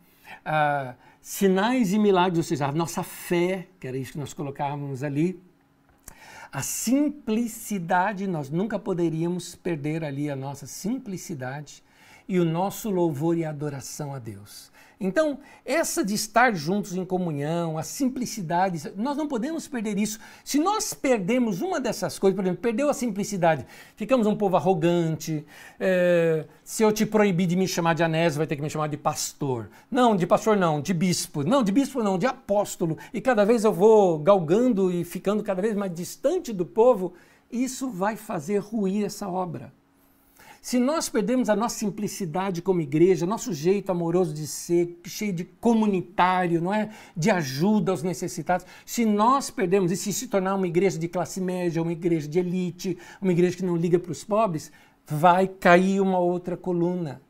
[0.47, 5.03] uh, sinais e milagres, ou seja, a nossa fé, que era isso que nós colocávamos
[5.03, 5.39] ali,
[6.51, 11.83] a simplicidade, nós nunca poderíamos perder ali a nossa simplicidade
[12.27, 14.71] e o nosso louvor e adoração a Deus.
[14.99, 20.19] Então, essa de estar juntos em comunhão, a simplicidade, nós não podemos perder isso.
[20.43, 25.45] Se nós perdemos uma dessas coisas, por exemplo, perdeu a simplicidade, ficamos um povo arrogante.
[25.79, 28.87] É, se eu te proibir de me chamar de Anésio, vai ter que me chamar
[28.87, 29.69] de pastor.
[29.89, 31.43] Não, de pastor não, de bispo.
[31.43, 32.97] Não, de bispo não, de apóstolo.
[33.13, 37.13] E cada vez eu vou galgando e ficando cada vez mais distante do povo.
[37.51, 39.71] Isso vai fazer ruir essa obra.
[40.61, 45.43] Se nós perdemos a nossa simplicidade como igreja, nosso jeito amoroso de ser, cheio de
[45.43, 46.89] comunitário, não é?
[47.15, 51.39] De ajuda aos necessitados, se nós perdemos e se se tornar uma igreja de classe
[51.39, 54.71] média, uma igreja de elite, uma igreja que não liga para os pobres,
[55.05, 57.21] vai cair uma outra coluna.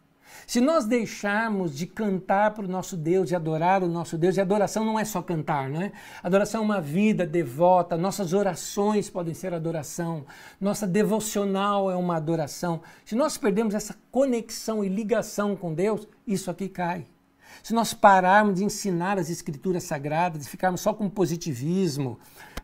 [0.45, 4.41] Se nós deixarmos de cantar para o nosso Deus e adorar o nosso Deus, e
[4.41, 5.91] adoração não é só cantar, não é?
[6.21, 10.25] Adoração é uma vida devota, nossas orações podem ser adoração,
[10.59, 12.81] nossa devocional é uma adoração.
[13.05, 17.05] Se nós perdemos essa conexão e ligação com Deus, isso aqui cai.
[17.63, 22.19] Se nós pararmos de ensinar as escrituras sagradas e ficarmos só com positivismo,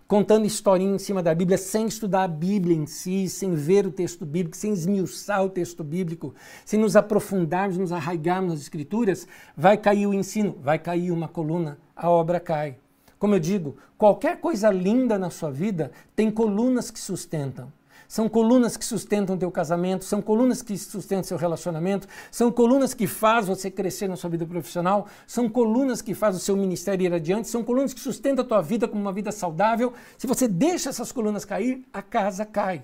[0.07, 3.91] contando historinha em cima da Bíblia, sem estudar a Bíblia em si, sem ver o
[3.91, 6.33] texto bíblico, sem esmiuçar o texto bíblico,
[6.65, 11.77] sem nos aprofundarmos, nos arraigarmos nas Escrituras, vai cair o ensino, vai cair uma coluna,
[11.95, 12.77] a obra cai.
[13.17, 17.71] Como eu digo, qualquer coisa linda na sua vida tem colunas que sustentam.
[18.13, 23.07] São colunas que sustentam teu casamento, são colunas que sustentam seu relacionamento, são colunas que
[23.07, 27.11] faz você crescer na sua vida profissional, são colunas que faz o seu ministério ir
[27.11, 29.93] adiante, são colunas que sustentam a tua vida como uma vida saudável.
[30.15, 32.83] Se você deixa essas colunas cair, a casa cai.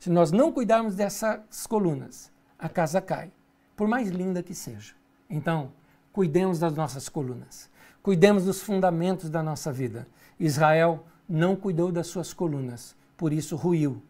[0.00, 3.30] Se nós não cuidarmos dessas colunas, a casa cai,
[3.76, 4.94] por mais linda que seja.
[5.28, 5.72] Então,
[6.10, 7.68] cuidemos das nossas colunas.
[8.02, 10.08] Cuidemos dos fundamentos da nossa vida.
[10.40, 14.02] Israel não cuidou das suas colunas, por isso ruiu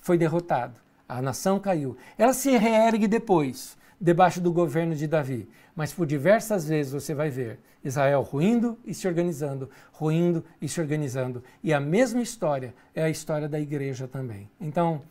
[0.00, 0.80] foi derrotado.
[1.08, 1.96] A nação caiu.
[2.16, 5.48] Ela se reergue depois, debaixo do governo de Davi.
[5.74, 10.80] Mas por diversas vezes você vai ver Israel ruindo e se organizando, ruindo e se
[10.80, 11.42] organizando.
[11.62, 14.50] E a mesma história é a história da igreja também.
[14.60, 15.02] Então,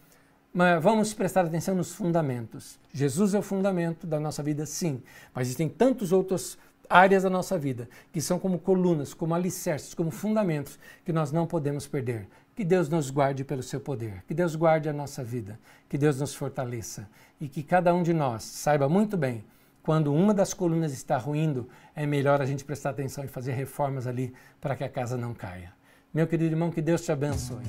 [0.82, 2.80] vamos prestar atenção nos fundamentos.
[2.94, 5.02] Jesus é o fundamento da nossa vida, sim,
[5.34, 6.58] mas existem tantos outros
[6.88, 11.46] áreas da nossa vida que são como colunas, como alicerces, como fundamentos que nós não
[11.46, 12.28] podemos perder.
[12.60, 15.58] Que Deus nos guarde pelo seu poder, que Deus guarde a nossa vida,
[15.88, 17.10] que Deus nos fortaleça
[17.40, 19.46] e que cada um de nós saiba muito bem
[19.82, 24.06] quando uma das colunas está ruindo, é melhor a gente prestar atenção e fazer reformas
[24.08, 25.72] ali para que a casa não caia.
[26.14, 27.64] Meu querido irmão, que Deus te abençoe.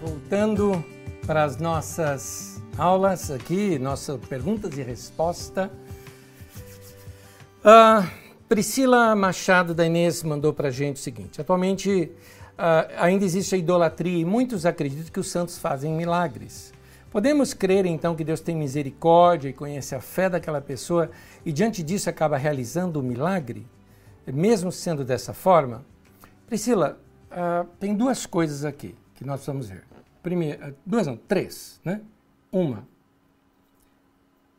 [0.00, 0.82] Voltando
[1.26, 5.70] para as nossas aulas aqui, nossas perguntas e resposta.
[7.62, 8.08] Ah,
[8.50, 12.10] Priscila Machado da Inês mandou para a gente o seguinte: atualmente
[12.58, 16.72] uh, ainda existe a idolatria e muitos acreditam que os santos fazem milagres.
[17.12, 21.12] Podemos crer então que Deus tem misericórdia e conhece a fé daquela pessoa
[21.46, 23.64] e diante disso acaba realizando o milagre,
[24.26, 25.84] mesmo sendo dessa forma?
[26.48, 26.98] Priscila,
[27.30, 29.84] uh, tem duas coisas aqui que nós vamos ver.
[30.24, 32.00] primeira, duas não, três, né?
[32.50, 32.84] Uma,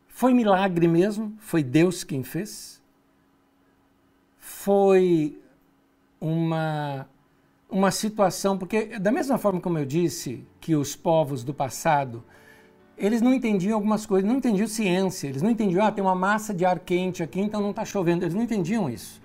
[0.08, 2.81] foi milagre mesmo, foi Deus quem fez.
[4.64, 5.40] Foi
[6.20, 7.08] uma
[7.68, 12.24] uma situação, porque da mesma forma como eu disse que os povos do passado
[12.96, 16.54] eles não entendiam algumas coisas, não entendiam ciência, eles não entendiam, ah, tem uma massa
[16.54, 18.24] de ar quente aqui, então não está chovendo.
[18.24, 19.20] Eles não entendiam isso.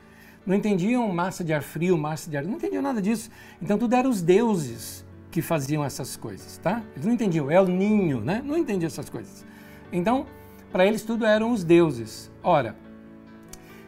[0.47, 2.43] Não entendiam massa de ar frio, massa de ar.
[2.43, 3.29] Não entendiam nada disso.
[3.61, 6.83] Então tudo eram os deuses que faziam essas coisas, tá?
[6.95, 7.51] Eles não entendiam.
[7.51, 8.41] É o ninho, né?
[8.43, 9.45] Não entendiam essas coisas.
[9.93, 10.25] Então,
[10.73, 12.31] para eles tudo eram os deuses.
[12.43, 12.75] Ora,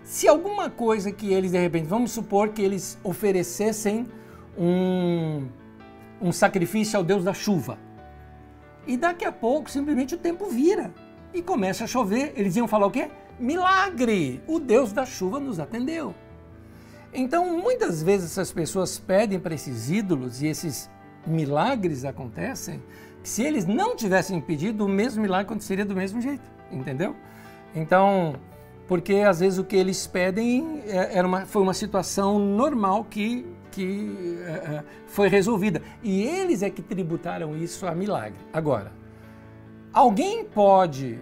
[0.09, 4.07] se alguma coisa que eles de repente, vamos supor que eles oferecessem
[4.57, 5.47] um,
[6.19, 7.79] um sacrifício ao Deus da chuva.
[8.87, 10.95] E daqui a pouco simplesmente o tempo vira
[11.35, 12.33] e começa a chover.
[12.37, 13.11] Eles iam falar o quê?
[13.39, 14.43] Milagre!
[14.47, 16.15] O Deus da chuva nos atendeu.
[17.13, 20.89] Então, muitas vezes essas pessoas pedem para esses ídolos e esses
[21.27, 22.83] milagres acontecem,
[23.23, 27.15] que se eles não tivessem pedido, o mesmo milagre aconteceria do mesmo jeito, entendeu?
[27.75, 28.37] Então,
[28.89, 33.47] porque às vezes o que eles pedem é, era uma, foi uma situação normal que,
[33.71, 35.83] que é, é, foi resolvida.
[36.03, 38.39] E eles é que tributaram isso a milagre.
[38.51, 38.91] Agora,
[39.93, 41.21] alguém pode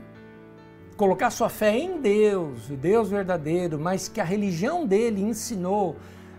[0.96, 5.96] colocar sua fé em Deus, o Deus verdadeiro, mas que a religião dele ensinou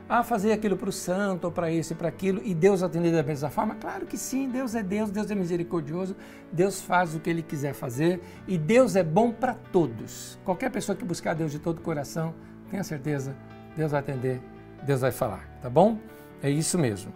[0.10, 3.12] a fazer aquilo para o santo, ou para isso e para aquilo, e Deus atender
[3.12, 3.76] da mesma forma?
[3.76, 6.16] Claro que sim, Deus é Deus, Deus é misericordioso,
[6.52, 10.40] Deus faz o que Ele quiser fazer, e Deus é bom para todos.
[10.46, 12.34] Qualquer pessoa que buscar Deus de todo o coração,
[12.70, 13.36] tenha certeza,
[13.76, 14.42] Deus vai atender,
[14.84, 15.98] Deus vai falar, tá bom?
[16.42, 17.12] É isso mesmo.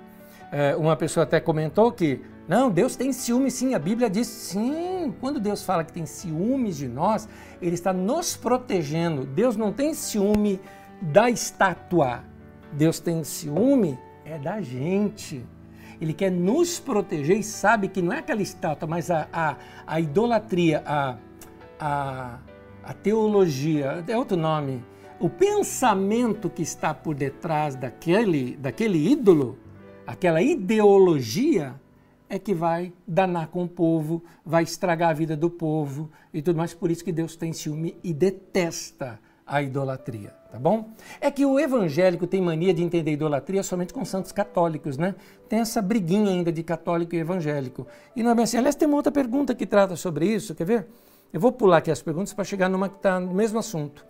[0.52, 5.16] É, uma pessoa até comentou que, não, Deus tem ciúme sim, a Bíblia diz sim.
[5.22, 7.30] Quando Deus fala que tem ciúmes de nós,
[7.62, 9.26] Ele está nos protegendo.
[9.26, 10.60] Deus não tem ciúme
[11.02, 12.24] da estátua,
[12.74, 15.44] Deus tem ciúme é da gente.
[16.00, 20.00] Ele quer nos proteger e sabe que não é aquela estátua, mas a, a, a
[20.00, 21.18] idolatria, a,
[21.80, 22.40] a,
[22.84, 24.84] a teologia, é outro nome,
[25.20, 29.60] o pensamento que está por detrás daquele, daquele ídolo,
[30.08, 31.76] aquela ideologia,
[32.28, 36.56] é que vai danar com o povo, vai estragar a vida do povo e tudo
[36.56, 36.74] mais.
[36.74, 39.20] Por isso que Deus tem ciúme e detesta
[39.52, 40.92] a idolatria, tá bom?
[41.20, 45.14] É que o evangélico tem mania de entender idolatria somente com santos católicos, né?
[45.50, 47.86] Tem essa briguinha ainda de católico e evangélico.
[48.16, 48.58] E não é bem assim.
[48.58, 50.88] Aliás, tem uma outra pergunta que trata sobre isso, quer ver?
[51.34, 54.06] Eu vou pular aqui as perguntas para chegar numa que está no mesmo assunto.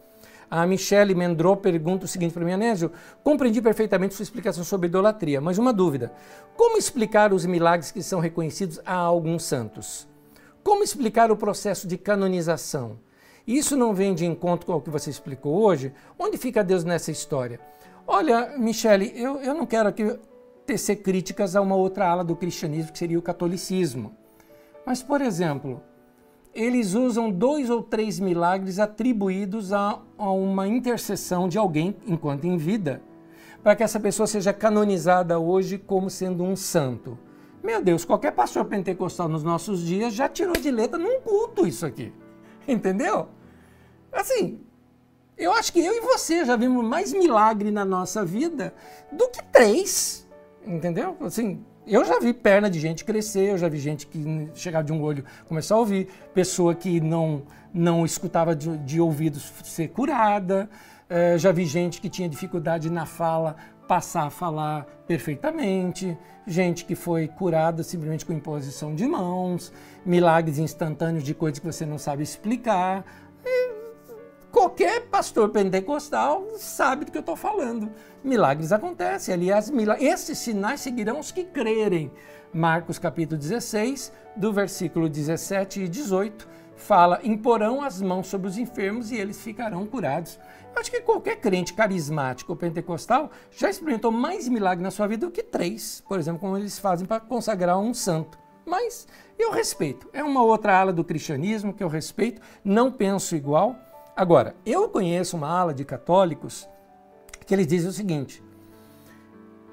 [0.47, 2.91] A Michele Mendro pergunta o seguinte para mim, Anésio,
[3.23, 6.11] compreendi perfeitamente sua explicação sobre idolatria, mas uma dúvida.
[6.55, 10.07] Como explicar os milagres que são reconhecidos a alguns santos?
[10.63, 12.99] Como explicar o processo de canonização?
[13.51, 15.91] Isso não vem de encontro com o que você explicou hoje?
[16.17, 17.59] Onde fica Deus nessa história?
[18.07, 20.17] Olha, Michele, eu, eu não quero aqui
[20.65, 24.15] tecer críticas a uma outra ala do cristianismo, que seria o catolicismo.
[24.85, 25.81] Mas, por exemplo,
[26.55, 32.55] eles usam dois ou três milagres atribuídos a, a uma intercessão de alguém enquanto em
[32.55, 33.01] vida,
[33.61, 37.19] para que essa pessoa seja canonizada hoje como sendo um santo.
[37.61, 41.85] Meu Deus, qualquer pastor pentecostal nos nossos dias já tirou de letra num culto isso
[41.85, 42.13] aqui.
[42.65, 43.27] Entendeu?
[44.11, 44.59] Assim,
[45.37, 48.73] eu acho que eu e você já vimos mais milagre na nossa vida
[49.11, 50.27] do que três.
[50.65, 51.17] Entendeu?
[51.21, 54.93] Assim, eu já vi perna de gente crescer, eu já vi gente que chegava de
[54.93, 57.43] um olho começar a ouvir, pessoa que não,
[57.73, 60.69] não escutava de, de ouvidos ser curada,
[61.09, 63.55] é, já vi gente que tinha dificuldade na fala
[63.87, 66.17] passar a falar perfeitamente,
[66.47, 69.73] gente que foi curada simplesmente com imposição de mãos,
[70.05, 73.03] milagres instantâneos de coisas que você não sabe explicar.
[73.43, 73.80] E
[74.51, 77.91] qualquer pastor pentecostal sabe do que eu estou falando.
[78.23, 79.33] Milagres acontecem.
[79.33, 82.11] Aliás, esses sinais seguirão os que crerem.
[82.53, 89.09] Marcos capítulo 16, do versículo 17 e 18, fala: imporão as mãos sobre os enfermos
[89.09, 90.37] e eles ficarão curados.
[90.75, 95.31] Acho que qualquer crente carismático ou pentecostal já experimentou mais milagre na sua vida do
[95.31, 98.37] que três, por exemplo, como eles fazem para consagrar um santo.
[98.65, 99.07] Mas
[99.39, 100.09] eu respeito.
[100.13, 103.75] É uma outra ala do cristianismo que eu respeito, não penso igual.
[104.15, 106.67] Agora, eu conheço uma ala de católicos
[107.45, 108.43] que eles dizem o seguinte: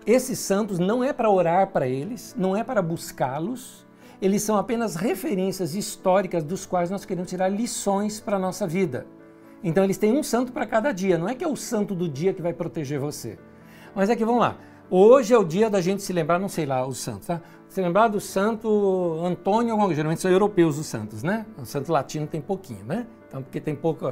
[0.06, 3.86] esses santos não é para orar para eles, não é para buscá-los,
[4.22, 9.06] eles são apenas referências históricas dos quais nós queremos tirar lições para a nossa vida.
[9.62, 12.08] Então eles têm um santo para cada dia, não é que é o santo do
[12.08, 13.38] dia que vai proteger você.
[13.94, 14.56] Mas é que vamos lá.
[14.90, 17.42] Hoje é o dia da gente se lembrar, não sei lá, os santos, tá?
[17.68, 21.44] Se lembrar do santo Antônio, geralmente são europeus os santos, né?
[21.58, 23.06] O santo latino tem pouquinho, né?
[23.28, 24.06] Então, porque tem pouco.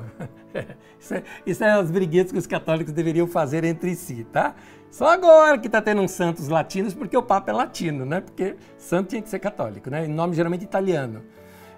[1.01, 4.55] isso, é, isso é as briguetas que os católicos deveriam fazer entre si, tá?
[4.91, 8.21] Só agora que está tendo uns santos latinos, porque o Papa é latino, né?
[8.21, 10.05] Porque santo tinha que ser católico, né?
[10.05, 11.23] Em nome geralmente italiano.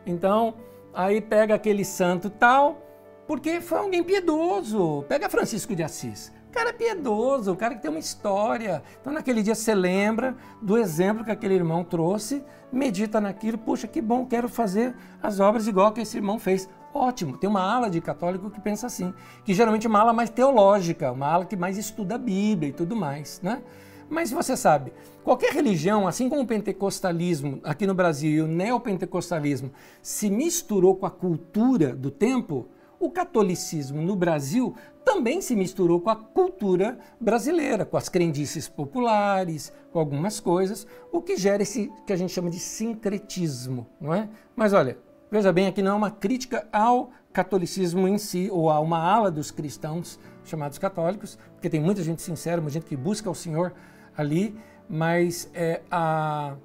[0.04, 0.54] Então,
[0.92, 2.82] aí pega aquele santo tal,
[3.24, 5.04] porque foi alguém piedoso.
[5.08, 6.32] Pega Francisco de Assis.
[6.52, 8.82] Cara piedoso, o cara que tem uma história.
[9.00, 12.42] Então, naquele dia, você lembra do exemplo que aquele irmão trouxe,
[12.72, 16.68] medita naquilo, puxa, que bom, quero fazer as obras igual que esse irmão fez.
[16.92, 19.12] Ótimo, tem uma ala de católico que pensa assim,
[19.44, 22.72] que geralmente é uma ala mais teológica, uma ala que mais estuda a Bíblia e
[22.72, 23.62] tudo mais, né?
[24.08, 29.70] Mas você sabe, qualquer religião, assim como o pentecostalismo aqui no Brasil e o neopentecostalismo
[30.00, 32.68] se misturou com a cultura do tempo,
[33.00, 39.72] o catolicismo no Brasil também se misturou com a cultura brasileira, com as crendices populares,
[39.92, 44.28] com algumas coisas, o que gera esse que a gente chama de sincretismo, não é?
[44.54, 44.98] Mas olha,
[45.30, 49.30] Veja bem, aqui não é uma crítica ao catolicismo em si, ou a uma ala
[49.30, 53.74] dos cristãos chamados católicos, porque tem muita gente sincera, muita gente que busca o Senhor
[54.16, 54.58] ali,
[54.88, 56.56] mas é a,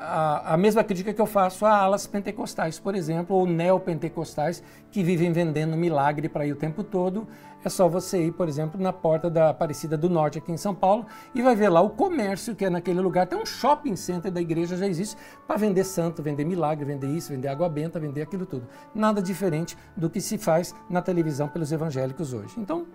[0.00, 5.02] a, a mesma crítica que eu faço a alas pentecostais, por exemplo, ou neopentecostais, que
[5.02, 7.28] vivem vendendo milagre para ir o tempo todo.
[7.62, 10.74] É só você ir, por exemplo, na porta da Aparecida do Norte, aqui em São
[10.74, 11.04] Paulo,
[11.34, 13.26] e vai ver lá o comércio que é naquele lugar.
[13.26, 15.14] Tem um shopping center da igreja, já existe,
[15.46, 18.66] para vender santo, vender milagre, vender isso, vender água benta, vender aquilo tudo.
[18.94, 22.54] Nada diferente do que se faz na televisão pelos evangélicos hoje.
[22.56, 22.86] Então,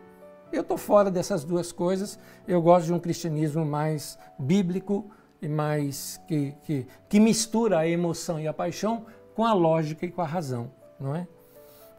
[0.52, 2.18] eu estou fora dessas duas coisas.
[2.48, 5.12] Eu gosto de um cristianismo mais bíblico,
[5.42, 9.06] mais que, que, que mistura a emoção e a paixão
[9.36, 11.28] com a lógica e com a razão, não é?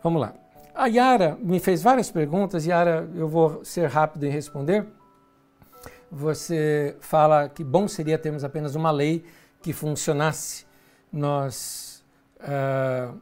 [0.03, 0.35] Vamos lá.
[0.75, 4.87] A Yara me fez várias perguntas, Yara, eu vou ser rápido em responder.
[6.11, 9.25] Você fala que bom seria termos apenas uma lei
[9.63, 10.67] que funcionasse.
[11.13, 12.05] Nós
[12.41, 13.19] uh,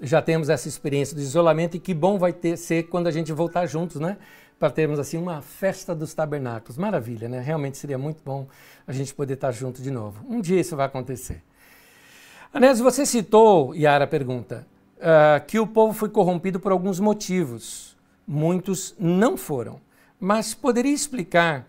[0.00, 3.32] já temos essa experiência do isolamento e que bom vai ter ser quando a gente
[3.32, 4.16] voltar juntos, né?
[4.58, 6.78] Para termos assim uma festa dos tabernáculos.
[6.78, 7.40] Maravilha, né?
[7.40, 8.46] Realmente seria muito bom
[8.86, 10.24] a gente poder estar junto de novo.
[10.28, 11.42] Um dia isso vai acontecer.
[12.52, 14.66] Anésio, você citou, Yara pergunta,
[14.98, 17.96] uh, que o povo foi corrompido por alguns motivos.
[18.26, 19.80] Muitos não foram.
[20.20, 21.66] Mas poderia explicar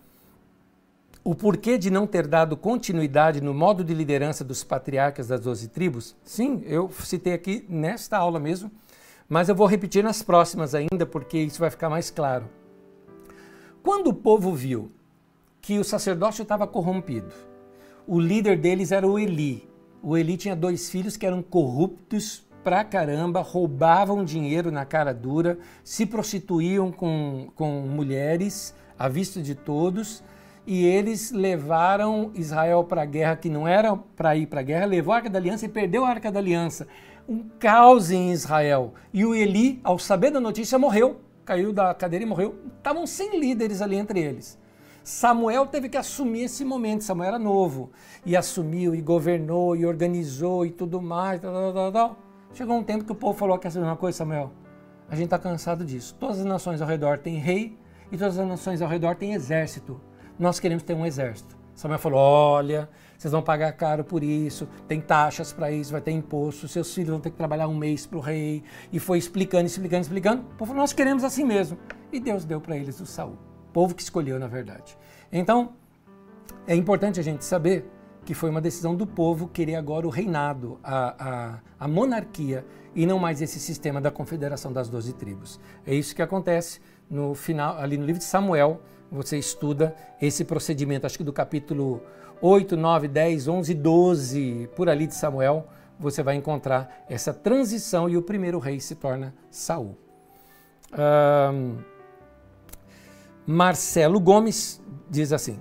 [1.23, 5.67] o porquê de não ter dado continuidade no modo de liderança dos patriarcas das doze
[5.67, 6.15] tribos?
[6.23, 8.71] Sim, eu citei aqui nesta aula mesmo,
[9.27, 12.47] mas eu vou repetir nas próximas ainda, porque isso vai ficar mais claro.
[13.85, 14.91] Quando o povo viu
[15.61, 17.31] que o sacerdócio estava corrompido,
[18.07, 19.69] o líder deles era o Eli.
[20.01, 25.59] O Eli tinha dois filhos que eram corruptos pra caramba, roubavam dinheiro na cara dura,
[25.83, 30.23] se prostituíam com, com mulheres à vista de todos,
[30.65, 34.85] e eles levaram Israel para a guerra, que não era para ir para a guerra,
[34.87, 36.87] levou a Arca da Aliança e perdeu a Arca da Aliança.
[37.29, 38.95] Um caos em Israel.
[39.13, 42.55] E o Eli, ao saber da notícia, morreu caiu da cadeira e morreu.
[42.77, 44.59] Estavam sem líderes ali entre eles.
[45.03, 47.03] Samuel teve que assumir esse momento.
[47.03, 47.91] Samuel era novo
[48.25, 51.39] e assumiu e governou e organizou e tudo mais.
[51.39, 52.17] Tal, tal, tal.
[52.53, 54.51] Chegou um tempo que o povo falou: Quer saber uma coisa, Samuel?
[55.07, 56.15] A gente está cansado disso.
[56.19, 57.77] Todas as nações ao redor têm rei
[58.11, 60.01] e todas as nações ao redor têm exército.
[60.39, 61.55] Nós queremos ter um exército.
[61.75, 66.11] Samuel falou: Olha, vocês vão pagar caro por isso, tem taxas para isso, vai ter
[66.11, 68.63] imposto, seus filhos vão ter que trabalhar um mês para o rei.
[68.91, 70.41] E foi explicando, explicando, explicando.
[70.41, 71.77] O povo Nós queremos assim mesmo.
[72.11, 73.37] E Deus deu para eles o Saul.
[73.73, 74.97] Povo que escolheu, na verdade.
[75.31, 75.73] Então,
[76.67, 77.89] é importante a gente saber
[78.25, 82.65] que foi uma decisão do povo querer agora o reinado, a, a, a monarquia,
[82.95, 85.59] e não mais esse sistema da confederação das doze tribos.
[85.85, 86.79] É isso que acontece
[87.09, 88.81] no final, ali no livro de Samuel,
[89.11, 92.01] você estuda esse procedimento, acho que do capítulo
[92.41, 95.67] 8, 9, 10, 11, 12, por ali de Samuel,
[95.99, 99.97] você vai encontrar essa transição e o primeiro rei se torna Saul.
[100.93, 101.77] Um,
[103.45, 105.59] Marcelo Gomes diz assim: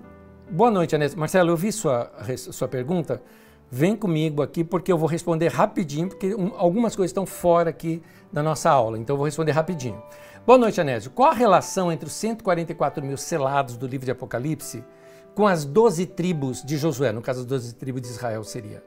[0.51, 1.19] Boa noite, Anésio.
[1.19, 3.23] Marcelo, eu vi sua, sua pergunta.
[3.71, 8.03] Vem comigo aqui porque eu vou responder rapidinho, porque um, algumas coisas estão fora aqui
[8.33, 10.01] da nossa aula, então eu vou responder rapidinho.
[10.47, 11.11] Boa noite, Anésio.
[11.11, 14.85] Qual a relação entre os 144 mil selados do livro de Apocalipse
[15.35, 17.13] com as 12 tribos de Josué?
[17.13, 18.83] No caso, as 12 tribos de Israel seria.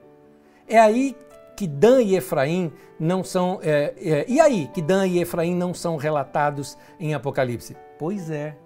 [0.67, 1.15] É aí
[1.55, 3.59] que Dan e Efraim não são.
[3.61, 7.75] É, é, e aí que Dan e Efraim não são relatados em Apocalipse?
[7.97, 8.57] Pois é.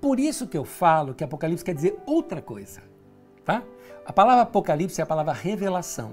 [0.00, 2.82] Por isso que eu falo que Apocalipse quer dizer outra coisa.
[3.44, 3.62] Tá?
[4.04, 6.12] A palavra Apocalipse é a palavra revelação.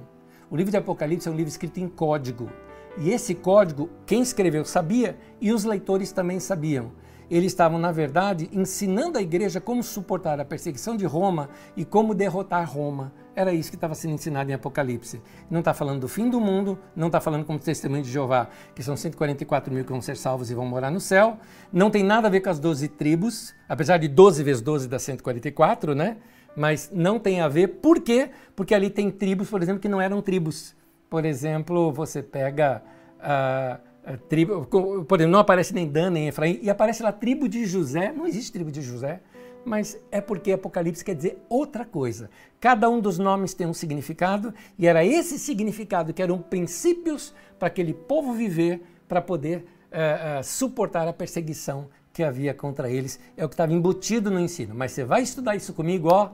[0.49, 2.49] O livro de Apocalipse é um livro escrito em código.
[2.97, 6.91] E esse código, quem escreveu sabia e os leitores também sabiam.
[7.35, 12.13] Eles estavam, na verdade, ensinando a igreja como suportar a perseguição de Roma e como
[12.13, 13.11] derrotar Roma.
[13.35, 15.19] Era isso que estava sendo ensinado em Apocalipse.
[15.49, 18.83] Não está falando do fim do mundo, não está falando como testemunho de Jeová, que
[18.83, 21.39] são 144 mil que vão ser salvos e vão morar no céu.
[21.71, 24.99] Não tem nada a ver com as 12 tribos, apesar de 12 vezes 12 dá
[24.99, 26.17] 144, né?
[26.55, 27.67] Mas não tem a ver.
[27.67, 28.29] Por quê?
[28.55, 30.75] Porque ali tem tribos, por exemplo, que não eram tribos.
[31.09, 32.83] Por exemplo, você pega.
[33.17, 33.92] Uh,
[34.29, 38.11] tribo, por exemplo, não aparece nem Dan nem Efraim, e aparece lá tribo de José.
[38.11, 39.21] Não existe tribo de José
[39.65, 42.29] mas é porque Apocalipse quer dizer outra coisa.
[42.59, 47.67] Cada um dos nomes tem um significado e era esse significado que eram princípios para
[47.67, 49.59] aquele povo viver, para poder
[49.91, 53.19] uh, uh, suportar a perseguição que havia contra eles.
[53.37, 54.75] É o que estava embutido no ensino.
[54.75, 56.31] Mas você vai estudar isso comigo, ó,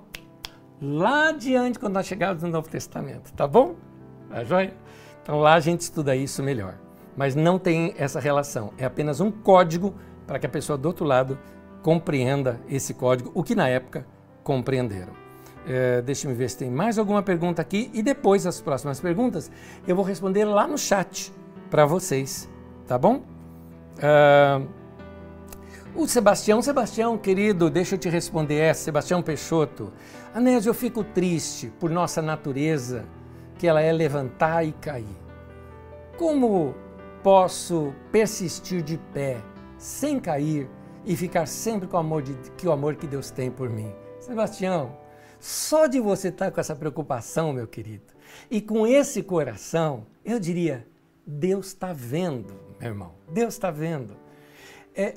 [0.81, 3.75] lá adiante, quando nós chegarmos no Novo Testamento, tá bom?
[4.29, 4.73] Tá joia?
[5.21, 6.88] Então lá a gente estuda isso melhor.
[7.15, 8.71] Mas não tem essa relação.
[8.77, 9.93] É apenas um código
[10.25, 11.37] para que a pessoa do outro lado
[11.81, 14.05] compreenda esse código, o que na época
[14.43, 15.13] compreenderam.
[15.67, 19.51] É, Deixa-me ver se tem mais alguma pergunta aqui e depois as próximas perguntas
[19.87, 21.31] eu vou responder lá no chat
[21.69, 22.49] para vocês,
[22.87, 23.23] tá bom?
[23.97, 24.67] Uh,
[25.95, 29.91] o Sebastião, Sebastião, querido, deixa eu te responder essa, Sebastião Peixoto.
[30.33, 33.05] Anésio, eu fico triste por nossa natureza,
[33.57, 35.17] que ela é levantar e cair.
[36.17, 36.75] Como
[37.23, 39.41] posso persistir de pé,
[39.77, 40.69] sem cair,
[41.05, 43.91] e ficar sempre com o amor, de, que o amor que Deus tem por mim.
[44.19, 44.97] Sebastião,
[45.39, 48.13] só de você estar com essa preocupação, meu querido,
[48.51, 50.85] e com esse coração, eu diria,
[51.25, 53.11] Deus está vendo, meu irmão.
[53.31, 54.15] Deus está vendo.
[54.95, 55.13] É,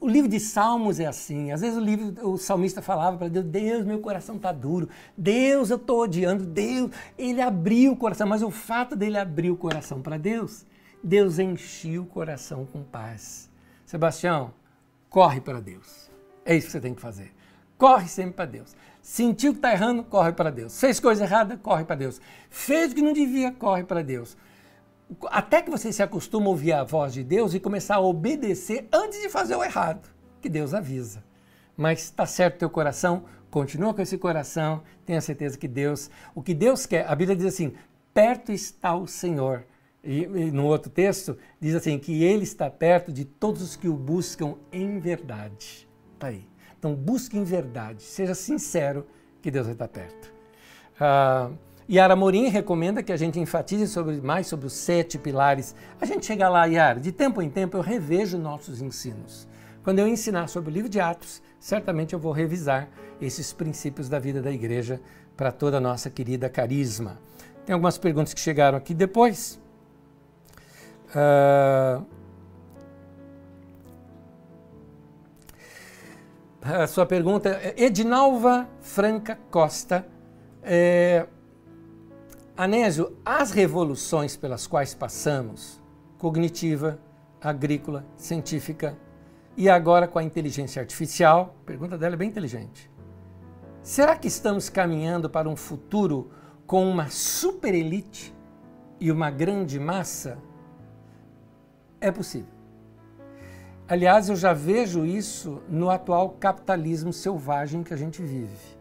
[0.00, 1.50] o livro de Salmos é assim.
[1.50, 4.88] Às vezes o, livro, o salmista falava para Deus: Deus, meu coração está duro.
[5.16, 6.46] Deus, eu estou odiando.
[6.46, 8.26] Deus, ele abriu o coração.
[8.26, 10.64] Mas o fato dele abrir o coração para Deus,
[11.06, 13.48] Deus encheu o coração com paz.
[13.84, 14.52] Sebastião,
[15.08, 16.10] corre para Deus.
[16.44, 17.32] É isso que você tem que fazer.
[17.78, 18.74] Corre sempre para Deus.
[19.00, 20.80] Sentiu que está errando, corre para Deus.
[20.80, 22.20] Fez coisa errada, corre para Deus.
[22.50, 24.36] Fez o que não devia, corre para Deus.
[25.26, 28.88] Até que você se acostuma a ouvir a voz de Deus e começar a obedecer
[28.92, 30.10] antes de fazer o errado,
[30.42, 31.22] que Deus avisa.
[31.76, 36.52] Mas está certo teu coração, continua com esse coração, tenha certeza que Deus, o que
[36.52, 37.74] Deus quer, a Bíblia diz assim:
[38.12, 39.64] perto está o Senhor
[40.06, 43.88] e, e, no outro texto, diz assim: que ele está perto de todos os que
[43.88, 45.88] o buscam em verdade.
[46.14, 46.46] Está aí.
[46.78, 49.06] Então, busque em verdade, seja sincero
[49.42, 50.32] que Deus estar perto.
[51.00, 51.50] Ah,
[51.90, 55.74] Yara Morim recomenda que a gente enfatize sobre, mais sobre os sete pilares.
[56.00, 59.48] A gente chega lá, Yara, de tempo em tempo eu revejo nossos ensinos.
[59.84, 62.88] Quando eu ensinar sobre o livro de Atos, certamente eu vou revisar
[63.20, 65.00] esses princípios da vida da igreja
[65.36, 67.18] para toda a nossa querida carisma.
[67.64, 69.60] Tem algumas perguntas que chegaram aqui depois.
[71.16, 72.04] Uh,
[76.60, 80.06] a sua pergunta é Edinalva Franca Costa.
[80.62, 81.26] É,
[82.54, 85.80] Anésio, as revoluções pelas quais passamos,
[86.18, 86.98] cognitiva,
[87.40, 88.98] agrícola, científica
[89.56, 92.90] e agora com a inteligência artificial, pergunta dela é bem inteligente.
[93.82, 96.30] Será que estamos caminhando para um futuro
[96.66, 98.34] com uma super elite
[99.00, 100.36] e uma grande massa
[102.00, 102.56] é possível.
[103.88, 108.76] Aliás, eu já vejo isso no atual capitalismo selvagem que a gente vive.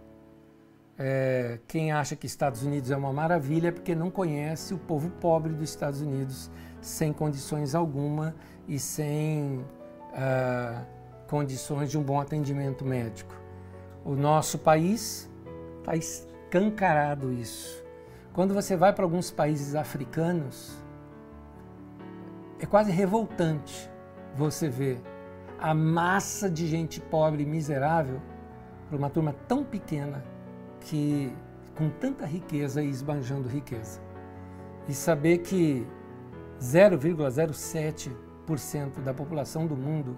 [0.98, 5.10] É, quem acha que Estados Unidos é uma maravilha é porque não conhece o povo
[5.10, 6.50] pobre dos Estados Unidos
[6.82, 8.34] sem condições alguma
[8.68, 10.86] e sem uh,
[11.28, 13.36] condições de um bom atendimento médico.
[14.06, 15.30] O nosso país
[15.80, 17.84] está escancarado isso.
[18.34, 20.76] Quando você vai para alguns países africanos,
[22.66, 23.90] é quase revoltante
[24.36, 25.00] você ver
[25.60, 28.22] a massa de gente pobre e miserável
[28.90, 30.22] para uma turma tão pequena
[30.82, 31.34] que
[31.76, 34.02] com tanta riqueza e esbanjando riqueza.
[34.88, 35.86] E saber que
[36.60, 40.18] 0,07% da população do mundo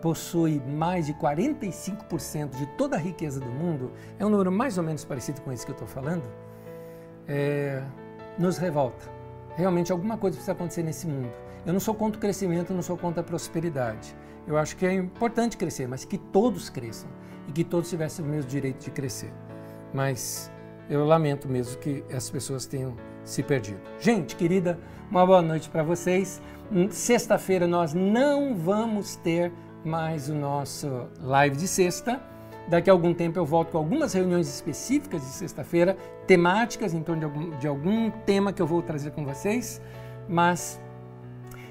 [0.00, 4.84] possui mais de 45% de toda a riqueza do mundo, é um número mais ou
[4.84, 6.22] menos parecido com esse que eu estou falando,
[7.26, 7.82] é,
[8.38, 9.10] nos revolta.
[9.56, 11.49] Realmente alguma coisa precisa acontecer nesse mundo.
[11.66, 14.14] Eu não sou contra o crescimento, não sou contra a prosperidade.
[14.46, 17.08] Eu acho que é importante crescer, mas que todos cresçam
[17.46, 19.32] e que todos tivessem o mesmo direito de crescer.
[19.92, 20.50] Mas
[20.88, 23.80] eu lamento mesmo que essas pessoas tenham se perdido.
[23.98, 24.78] Gente querida,
[25.10, 26.40] uma boa noite para vocês.
[26.90, 29.52] Sexta-feira nós não vamos ter
[29.84, 30.88] mais o nosso
[31.20, 32.20] live de sexta.
[32.68, 35.96] Daqui a algum tempo eu volto com algumas reuniões específicas de sexta-feira,
[36.26, 39.80] temáticas em torno de algum, de algum tema que eu vou trazer com vocês.
[40.28, 40.80] Mas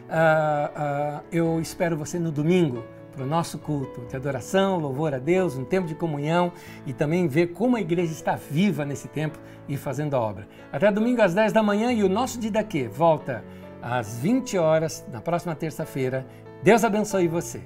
[0.10, 5.19] Uh, uh, eu espero você no domingo para o nosso culto de adoração, louvor a
[5.19, 6.52] Deus, um tempo de comunhão
[6.86, 9.38] e também ver como a igreja está viva nesse tempo
[9.68, 10.48] e fazendo a obra.
[10.72, 13.44] Até domingo às 10 da manhã e o nosso Didaquê volta
[13.81, 16.26] às 20 horas na próxima terça-feira.
[16.64, 17.61] Deus abençoe você.